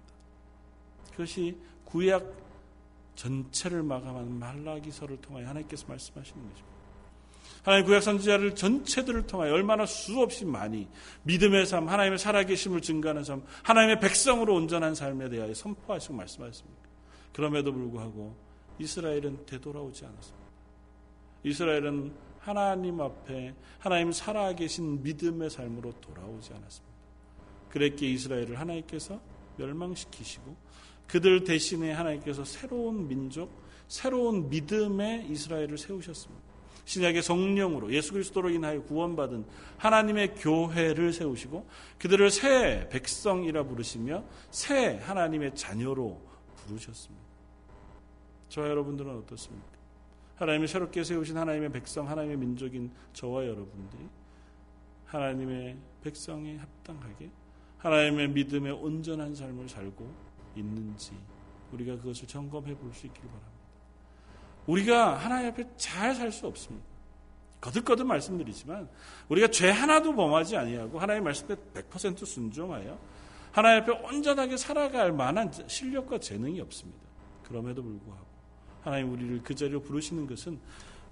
그것이 1.12 1.58
구약 1.86 2.24
전체를 3.16 3.82
마감하는 3.84 4.32
말라기서를 4.38 5.18
통하여 5.18 5.48
하나님께서 5.48 5.86
말씀하시는 5.88 6.42
것입니다. 6.42 6.69
하나님 7.64 7.86
구약 7.86 8.04
선지자를 8.04 8.56
전체들을 8.56 9.28
통하여 9.28 9.54
얼마나 9.54 9.86
수없이 9.86 10.46
많이 10.46 10.88
믿음의 11.24 11.66
삶, 11.66 11.88
하나님의 11.90 12.18
살아계심을 12.18 12.82
증가하는 12.82 13.24
삶, 13.24 13.44
하나님의 13.64 14.00
백성으로 14.00 14.56
온전한 14.56 14.96
삶에 14.96 15.30
대하여 15.30 15.54
선포하시고 15.54 16.14
말씀하셨습니다. 16.14 16.82
그럼에도 17.34 17.74
불구하고 17.74 18.36
이스라엘은 18.80 19.46
되돌아오지 19.46 20.06
않았습니다. 20.06 20.50
이스라엘은 21.44 22.14
하나님 22.40 23.02
앞에 23.02 23.54
하나님 23.80 24.12
살아계신 24.12 25.04
믿음의 25.04 25.50
삶으로 25.50 25.94
돌아오지 26.00 26.54
않았습니다. 26.54 26.90
그랬기에 27.70 28.10
이스라엘을 28.10 28.60
하나님께서 28.60 29.20
멸망시키시고 29.58 30.56
그들 31.08 31.44
대신에 31.44 31.92
하나님께서 31.92 32.46
새로운 32.46 33.08
민족, 33.08 33.52
새로운 33.88 34.50
믿음의 34.50 35.28
이스라엘을 35.30 35.78
세우셨습니다. 35.78 36.49
신약의 36.86 37.22
성령으로 37.22 37.94
예수 37.94 38.14
그리스도로 38.14 38.50
인하여 38.50 38.82
구원받은 38.84 39.46
하나님의 39.78 40.36
교회를 40.36 41.14
세우시고 41.14 41.68
그들을 42.00 42.30
새 42.32 42.88
백성이라 42.90 43.64
부르시며 43.64 44.24
새 44.52 44.98
하나님의 44.98 45.56
자녀로 45.56 46.22
부르셨습니다. 46.58 47.24
저와 48.50 48.68
여러분들은 48.70 49.16
어떻습니까? 49.18 49.68
하나님이 50.36 50.68
새롭게 50.68 51.04
세우신 51.04 51.38
하나님의 51.38 51.72
백성, 51.72 52.10
하나님의 52.10 52.38
민족인 52.38 52.92
저와 53.14 53.46
여러분들이 53.46 54.08
하나님의 55.06 55.78
백성에 56.02 56.58
합당하게 56.58 57.30
하나님의 57.78 58.30
믿음의 58.30 58.72
온전한 58.74 59.36
삶을 59.36 59.70
살고 59.70 60.12
있는지 60.56 61.12
우리가 61.72 61.98
그것을 61.98 62.28
점검해 62.28 62.76
볼 62.76 62.94
수 62.94 63.08
있기를 63.08 63.30
바랍니다. 63.30 63.59
우리가 64.70 65.16
하나님 65.18 65.50
앞에 65.50 65.66
잘 65.78 66.14
살 66.14 66.32
수 66.32 66.48
없습니다. 66.48 66.88
거듭거듭 67.62 68.08
말씀드리지만 68.08 68.88
우리가 69.28 69.48
죄 69.48 69.70
하나도 69.70 70.16
범하지 70.16 70.56
아니하고 70.56 71.00
하나님의 71.00 71.26
말씀에 71.26 71.56
100% 71.74 72.26
순종하여 72.26 72.98
하나님 73.52 73.84
앞에 73.84 73.92
온전하게 74.08 74.56
살아갈 74.56 75.12
만한 75.12 75.52
실력과 75.68 76.20
재능이 76.20 76.62
없습니다. 76.62 77.00
그럼에도 77.44 77.84
불구하고 77.84 78.26
하나님 78.84 79.12
우리를 79.12 79.42
그 79.44 79.56
자리로 79.56 79.82
부르시는 79.82 80.28
것은 80.28 80.60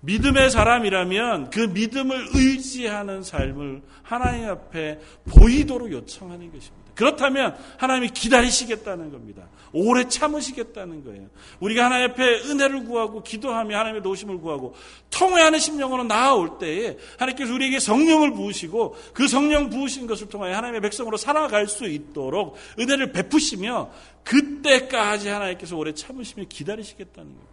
믿음의 0.01 0.51
사람이라면 0.51 1.49
그 1.49 1.59
믿음을 1.61 2.27
의지하는 2.33 3.23
삶을 3.23 3.81
하나님 4.03 4.47
앞에 4.47 4.99
보이도록 5.25 5.91
요청하는 5.91 6.51
것입니다. 6.51 6.86
그렇다면 6.97 7.55
하나님이 7.77 8.09
기다리시겠다는 8.09 9.11
겁니다. 9.11 9.47
오래 9.71 10.07
참으시겠다는 10.07 11.03
거예요. 11.05 11.29
우리가 11.59 11.85
하나님 11.85 12.09
앞에 12.09 12.23
은혜를 12.49 12.85
구하고 12.85 13.21
기도하며 13.21 13.77
하나님의 13.77 14.01
도심을 14.01 14.39
구하고 14.39 14.73
통회하는 15.11 15.59
심령으로 15.59 16.05
나아올 16.05 16.57
때에 16.57 16.97
하나님께서 17.19 17.53
우리에게 17.53 17.79
성령을 17.79 18.33
부으시고 18.33 18.95
그 19.13 19.27
성령 19.27 19.69
부으신 19.69 20.07
것을 20.07 20.27
통하여 20.27 20.55
하나님의 20.55 20.81
백성으로 20.81 21.17
살아갈 21.17 21.67
수 21.67 21.85
있도록 21.85 22.55
은혜를 22.79 23.11
베푸시며 23.11 23.91
그때까지 24.23 25.29
하나님께서 25.29 25.77
오래 25.77 25.93
참으시며 25.93 26.45
기다리시겠다는 26.49 27.31
거예요. 27.31 27.47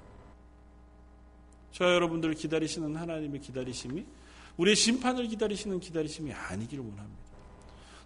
저 1.72 1.84
여러분들을 1.84 2.34
기다리시는 2.34 2.97
하나님의 2.97 3.42
기다리심이 3.42 4.07
우리의 4.57 4.74
심판을 4.74 5.28
기다리시는 5.28 5.80
기다리심이 5.80 6.32
아니기를 6.32 6.82
원합니다. 6.82 7.24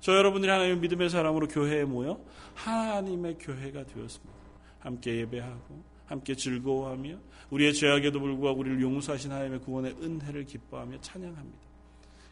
저 0.00 0.16
여러분들이 0.16 0.50
하나님의 0.50 0.78
믿음의 0.78 1.10
사람으로 1.10 1.48
교회에 1.48 1.84
모여 1.84 2.20
하나님의 2.54 3.38
교회가 3.38 3.84
되었습니다. 3.84 4.38
함께 4.80 5.16
예배하고 5.16 5.82
함께 6.06 6.34
즐거워하며 6.34 7.18
우리의 7.50 7.74
죄악에도 7.74 8.20
불구하고 8.20 8.60
우리를 8.60 8.80
용서하신 8.80 9.32
하나님의 9.32 9.60
구원의 9.60 9.96
은혜를 10.00 10.44
기뻐하며 10.44 11.00
찬양합니다. 11.00 11.58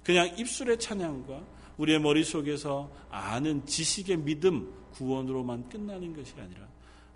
그냥 0.02 0.38
입술의 0.38 0.78
찬양과 0.78 1.42
우리의 1.76 2.00
머릿속에서 2.00 2.90
아는 3.10 3.66
지식의 3.66 4.18
믿음, 4.18 4.72
구원으로만 4.92 5.68
끝나는 5.68 6.14
것이 6.14 6.32
아니라 6.38 6.66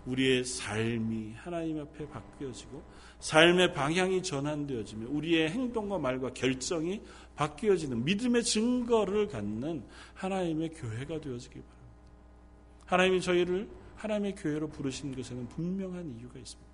우리의 0.05 0.43
삶이 0.43 1.33
하나님 1.37 1.79
앞에 1.79 2.07
바뀌어지고 2.07 2.81
삶의 3.19 3.73
방향이 3.73 4.23
전환되어지며 4.23 5.09
우리의 5.09 5.49
행동과 5.49 5.99
말과 5.99 6.33
결정이 6.33 7.01
바뀌어지는 7.35 8.03
믿음의 8.03 8.43
증거를 8.43 9.27
갖는 9.27 9.83
하나님의 10.15 10.69
교회가 10.69 11.21
되어지기 11.21 11.53
바랍니다. 11.61 11.71
하나님이 12.85 13.21
저희를 13.21 13.69
하나님의 13.95 14.35
교회로 14.35 14.69
부르신 14.69 15.15
것에는 15.15 15.47
분명한 15.49 16.17
이유가 16.19 16.39
있습니다. 16.39 16.71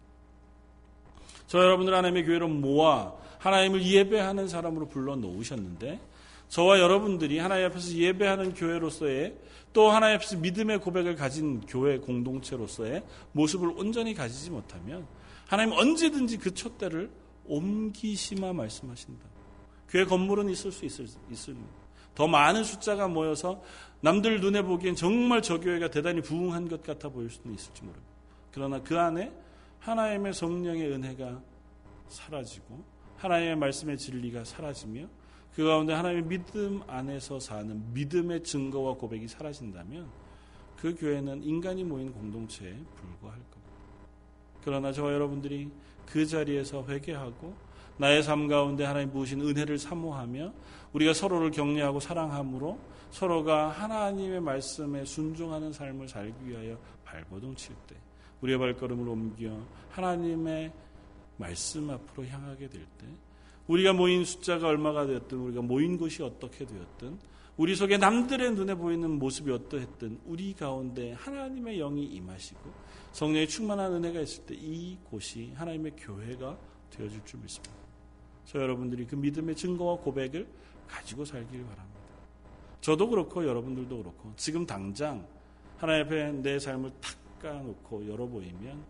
저 1.48 1.60
여러분들 1.60 1.94
하나님의 1.94 2.26
교회로 2.26 2.48
모아 2.48 3.14
하나님을 3.40 3.86
예배하는 3.86 4.48
사람으로 4.48 4.88
불러 4.88 5.16
놓으셨는데 5.16 6.00
저와 6.50 6.80
여러분들이 6.80 7.40
하나님 7.40 7.66
앞에서 7.66 7.92
예배하는 7.94 8.54
교회로서의 8.54 9.36
또 9.74 9.90
하나님 9.92 10.16
앞에서 10.16 10.38
믿음의 10.38 10.80
고백을 10.80 11.16
가진 11.16 11.62
교회 11.62 11.98
공동체로서의 11.98 13.04
모습을 13.34 13.70
온전히 13.78 14.14
가지지 14.14 14.50
못하면 14.50 15.06
하나님 15.46 15.74
언제든지 15.74 16.38
그 16.38 16.54
촛대를 16.54 17.10
옮기시마 17.46 18.54
말씀하신다. 18.54 19.26
교회 19.90 20.06
건물은 20.06 20.50
있을 20.50 20.72
수 20.72 20.86
있을, 20.86 21.08
있습니다. 21.30 21.68
더 22.16 22.28
많은 22.28 22.64
숫자가 22.64 23.08
모여서 23.08 23.62
남들 24.02 24.42
눈에 24.42 24.62
보기엔 24.62 24.96
정말 24.96 25.42
저 25.42 25.60
교회가 25.60 25.90
대단히 25.90 26.22
부흥한 26.22 26.68
것 26.68 26.84
같아 26.84 27.10
보일 27.10 27.30
수는 27.30 27.56
있을지 27.56 27.84
모릅니다. 27.84 28.08
그러나 28.52 28.82
그 28.82 28.98
안에 28.98 29.32
하나님의 29.80 30.34
성령의 30.34 30.92
은혜가 30.92 31.42
사라지고 32.10 32.84
하나님의 33.18 33.56
말씀의 33.58 33.98
진리가 33.98 34.44
사라지며 34.44 35.08
그 35.58 35.64
가운데 35.64 35.92
하나님의 35.92 36.26
믿음 36.26 36.84
안에서 36.86 37.40
사는 37.40 37.82
믿음의 37.92 38.44
증거와 38.44 38.94
고백이 38.94 39.28
사라진다면 39.28 40.08
그 40.78 40.94
교회는 40.94 41.42
인간이 41.42 41.84
모인 41.84 42.14
공동체에 42.14 42.70
불과할 42.70 43.40
겁니다. 43.40 43.74
그러나 44.64 44.92
저와 44.92 45.14
여러분들이 45.14 45.72
그 46.06 46.28
자리에서 46.28 46.86
회개하고 46.88 47.56
나의 47.98 48.22
삶 48.22 48.48
가운데 48.48 48.86
하나님 48.86 49.12
부으신 49.12 49.42
은혜를 49.42 49.80
사모하며 49.80 50.54
우리가 50.94 51.16
서로를 51.16 51.50
격려하고 51.50 52.02
사랑함으로 52.02 52.78
서로가 53.10 53.70
하나님의 53.70 54.40
말씀에 54.40 55.06
순종하는 55.06 55.74
삶을 55.74 56.08
살기 56.08 56.36
위하여 56.48 56.78
발버둥 57.04 57.56
칠 57.56 57.76
때 57.88 57.96
우리의 58.42 58.60
발걸음을 58.60 59.10
옮겨 59.10 59.60
하나님의 59.90 60.72
말씀 61.38 61.90
앞으로 61.90 62.28
향하게 62.28 62.70
될 62.70 62.86
때 63.00 63.08
우리가 63.68 63.94
모인 63.94 64.24
숫자가 64.26 64.68
얼마가 64.68 65.06
되었든 65.06 65.38
우리가 65.38 65.62
모인 65.62 65.98
곳이 65.98 66.24
어떻게 66.24 66.66
되었든 66.66 67.18
우리 67.58 67.76
속에 67.76 67.98
남들의 67.98 68.54
눈에 68.54 68.76
보이는 68.76 69.10
모습이 69.18 69.52
어떠했든 69.52 70.20
우리 70.26 70.54
가운데 70.54 71.14
하나님의 71.14 71.78
영이 71.80 72.06
임하시고 72.06 72.60
성령의 73.14 73.48
충만한 73.48 73.94
은혜가 73.94 74.20
있을 74.22 74.46
때 74.46 74.56
이 74.56 74.98
곳이 75.10 75.52
하나님의 75.56 75.94
교회가 75.98 76.58
되어질 76.92 77.26
줄 77.26 77.40
믿습니다. 77.42 77.74
저 78.46 78.60
여러분들이 78.60 79.06
그 79.06 79.16
믿음의 79.16 79.56
증거와 79.56 79.98
고백을 79.98 80.48
가지고 80.88 81.26
살길 81.26 81.64
바랍니다. 81.66 82.00
저도 82.80 83.10
그렇고 83.10 83.46
여러분들도 83.46 83.98
그렇고 83.98 84.34
지금 84.38 84.66
당장 84.66 85.28
하나님 85.78 86.06
앞에 86.06 86.32
내 86.32 86.60
삶을 86.60 86.92
탁 87.02 87.18
까놓고 87.42 88.08
열어보이면 88.08 88.84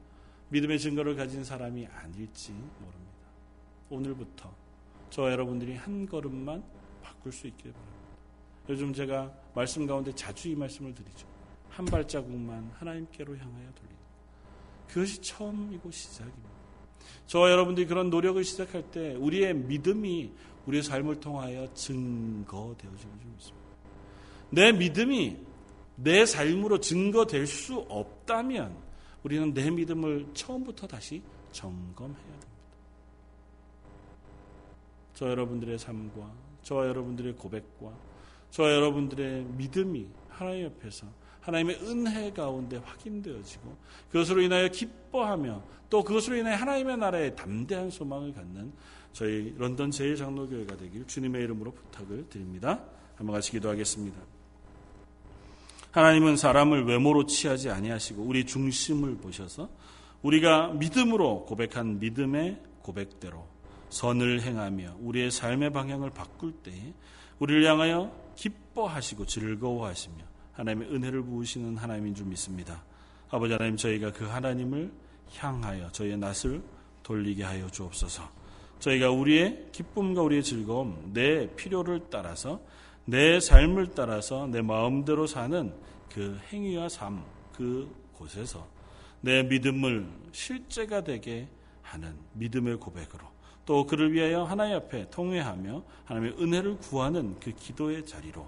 믿음의 0.50 0.80
증거를 0.80 1.16
가진 1.16 1.44
사람이 1.44 1.88
아닐지 1.88 2.52
모릅니다. 2.52 3.08
오늘부터 3.90 4.54
저 5.10 5.32
여러분들이 5.32 5.76
한 5.76 6.06
걸음만 6.06 6.64
바꿀 7.02 7.32
수 7.32 7.48
있길 7.48 7.72
바랍니다. 7.72 7.98
요즘 8.70 8.94
제가 8.94 9.32
말씀 9.56 9.88
가운데 9.88 10.14
자주 10.14 10.50
이 10.50 10.56
말씀을 10.56 10.94
드리죠. 10.94 11.28
한 11.70 11.86
발자국만 11.86 12.72
하나님께로 12.76 13.38
향하여 13.38 13.72
돌리는 13.74 13.98
그것이 14.88 15.22
처음이고 15.22 15.92
시작입니다. 15.92 16.50
저와 17.28 17.52
여러분들이 17.52 17.88
그런 17.88 18.10
노력을 18.10 18.42
시작할 18.44 18.90
때 18.92 19.16
우리의 19.16 19.54
믿음이 19.54 20.32
우리의 20.66 20.84
삶을 20.84 21.20
통하여 21.20 21.72
증거되어지는 21.74 23.20
줄 23.20 23.32
믿습니다. 23.32 23.68
내 24.50 24.72
믿음이 24.72 25.38
내 25.96 26.26
삶으로 26.26 26.80
증거될 26.80 27.48
수 27.48 27.80
없다면 27.90 28.76
우리는 29.24 29.54
내 29.54 29.70
믿음을 29.70 30.28
처음부터 30.34 30.88
다시 30.88 31.22
점검해야 31.52 32.16
됩니다. 32.16 32.47
저 35.18 35.28
여러분들의 35.28 35.80
삶과 35.80 36.32
저와 36.62 36.86
여러분들의 36.90 37.38
고백과 37.38 37.92
저와 38.52 38.72
여러분들의 38.72 39.46
믿음이 39.46 40.06
하나님 40.30 40.66
옆에서 40.66 41.08
하나님의 41.42 41.80
은혜 41.82 42.32
가운데 42.32 42.78
확인되어지고 42.78 43.76
그것으로 44.12 44.42
인하여 44.42 44.68
기뻐하며 44.68 45.64
또 45.90 46.04
그것으로 46.04 46.36
인해 46.36 46.52
하나님의 46.52 46.98
나라에 46.98 47.34
담대한 47.34 47.90
소망을 47.90 48.32
갖는 48.32 48.72
저희 49.12 49.56
런던 49.58 49.90
제일장로교회가 49.90 50.78
되길 50.78 51.08
주님의 51.08 51.46
이름으로 51.46 51.72
부탁을 51.72 52.30
드립니다. 52.30 52.84
한번 53.16 53.34
같이 53.34 53.50
기도하겠습니다. 53.54 54.22
하나님은 55.94 56.38
사람을 56.38 56.86
외모로 56.86 57.26
취하지 57.26 57.72
아니하시고 57.72 58.22
우리 58.22 58.46
중심을 58.46 59.16
보셔서 59.18 59.68
우리가 60.22 60.74
믿음으로 60.74 61.46
고백한 61.46 61.98
믿음의 61.98 62.62
고백대로 62.84 63.57
선을 63.90 64.42
행하며 64.42 64.98
우리의 65.00 65.32
삶의 65.32 65.72
방향을 65.72 66.10
바꿀 66.12 66.52
때에 66.64 66.94
우리를 67.40 67.66
향하여 67.66 68.12
기뻐하시고 68.36 69.26
즐거워하시며 69.26 70.16
하나님의 70.54 70.90
은혜를 70.94 71.24
부으시는 71.24 71.78
하나님인 71.78 72.16
줄 72.16 72.26
믿습니다. 72.26 72.84
아버지 73.30 73.54
하나님 73.54 73.78
저희가 73.78 74.12
그 74.12 74.26
하나님을 74.26 74.92
향하여 75.36 75.92
저희의 75.92 76.18
낯을 76.18 76.62
돌리게 77.04 77.44
하여 77.44 77.70
주옵소서. 77.70 78.30
저희가 78.80 79.12
우리의 79.12 79.70
기쁨과 79.72 80.22
우리의 80.22 80.44
즐거움, 80.44 81.12
내 81.14 81.48
필요를 81.56 82.08
따라서 82.10 82.62
내 83.06 83.40
삶을 83.40 83.96
따라서 83.96 84.48
내 84.48 84.62
마음대로 84.62 85.28
사는 85.28 85.74
그 86.12 86.40
행위와 86.52 86.90
삶, 86.90 87.24
그 87.54 87.90
곳에서 88.14 88.68
내 89.22 89.44
믿음을 89.44 90.08
실제가 90.32 91.04
되게 91.04 91.48
하는 91.82 92.18
믿음의 92.34 92.78
고백으로 92.78 93.37
또 93.68 93.86
그를 93.86 94.14
위하여 94.14 94.46
하나님 94.46 94.78
앞에 94.78 95.10
통회하며 95.10 95.84
하나님의 96.06 96.42
은혜를 96.42 96.78
구하는 96.78 97.36
그 97.42 97.52
기도의 97.52 98.06
자리로 98.06 98.48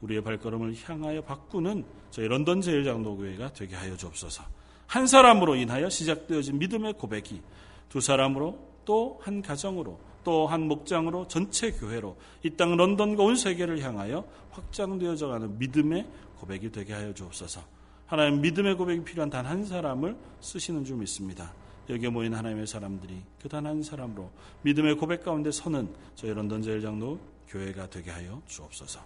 우리의 0.00 0.22
발걸음을 0.22 0.74
향하여 0.84 1.22
바꾸는 1.22 1.84
저희 2.12 2.28
런던 2.28 2.60
제일장로교회가 2.60 3.52
되게 3.52 3.74
하여 3.74 3.96
주옵소서. 3.96 4.44
한 4.86 5.08
사람으로 5.08 5.56
인하여 5.56 5.90
시작되어진 5.90 6.58
믿음의 6.60 6.94
고백이 6.94 7.42
두 7.88 8.00
사람으로 8.00 8.58
또 8.84 9.18
한 9.22 9.42
가정으로 9.42 9.98
또 10.22 10.46
한 10.46 10.68
목장으로 10.68 11.26
전체 11.26 11.72
교회로 11.72 12.16
이 12.44 12.50
땅 12.50 12.76
런던과 12.76 13.22
온 13.24 13.34
세계를 13.34 13.80
향하여 13.82 14.24
확장되어져 14.52 15.26
가는 15.26 15.58
믿음의 15.58 16.06
고백이 16.38 16.70
되게 16.70 16.92
하여 16.92 17.12
주옵소서. 17.12 17.60
하나님 18.06 18.40
믿음의 18.40 18.76
고백이 18.76 19.02
필요한 19.02 19.30
단 19.30 19.46
한 19.46 19.64
사람을 19.64 20.16
쓰시는 20.40 20.84
줄 20.84 20.96
믿습니다. 20.98 21.52
여기에 21.90 22.08
모인 22.10 22.34
하나님의 22.34 22.66
사람들이 22.66 23.22
그 23.40 23.48
단 23.48 23.66
한 23.66 23.82
사람으로 23.82 24.30
믿음의 24.62 24.96
고백 24.96 25.22
가운데 25.24 25.50
서는 25.50 25.88
저희 26.14 26.32
런던 26.32 26.62
제일장로 26.62 27.18
교회가 27.48 27.90
되게 27.90 28.10
하여 28.10 28.40
주옵소서. 28.46 29.00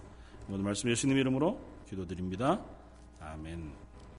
모든 0.47 0.63
말씀 0.63 0.89
예수님 0.89 1.17
이름으로 1.17 1.59
기도드립니다. 1.89 2.61
아멘. 3.19 3.84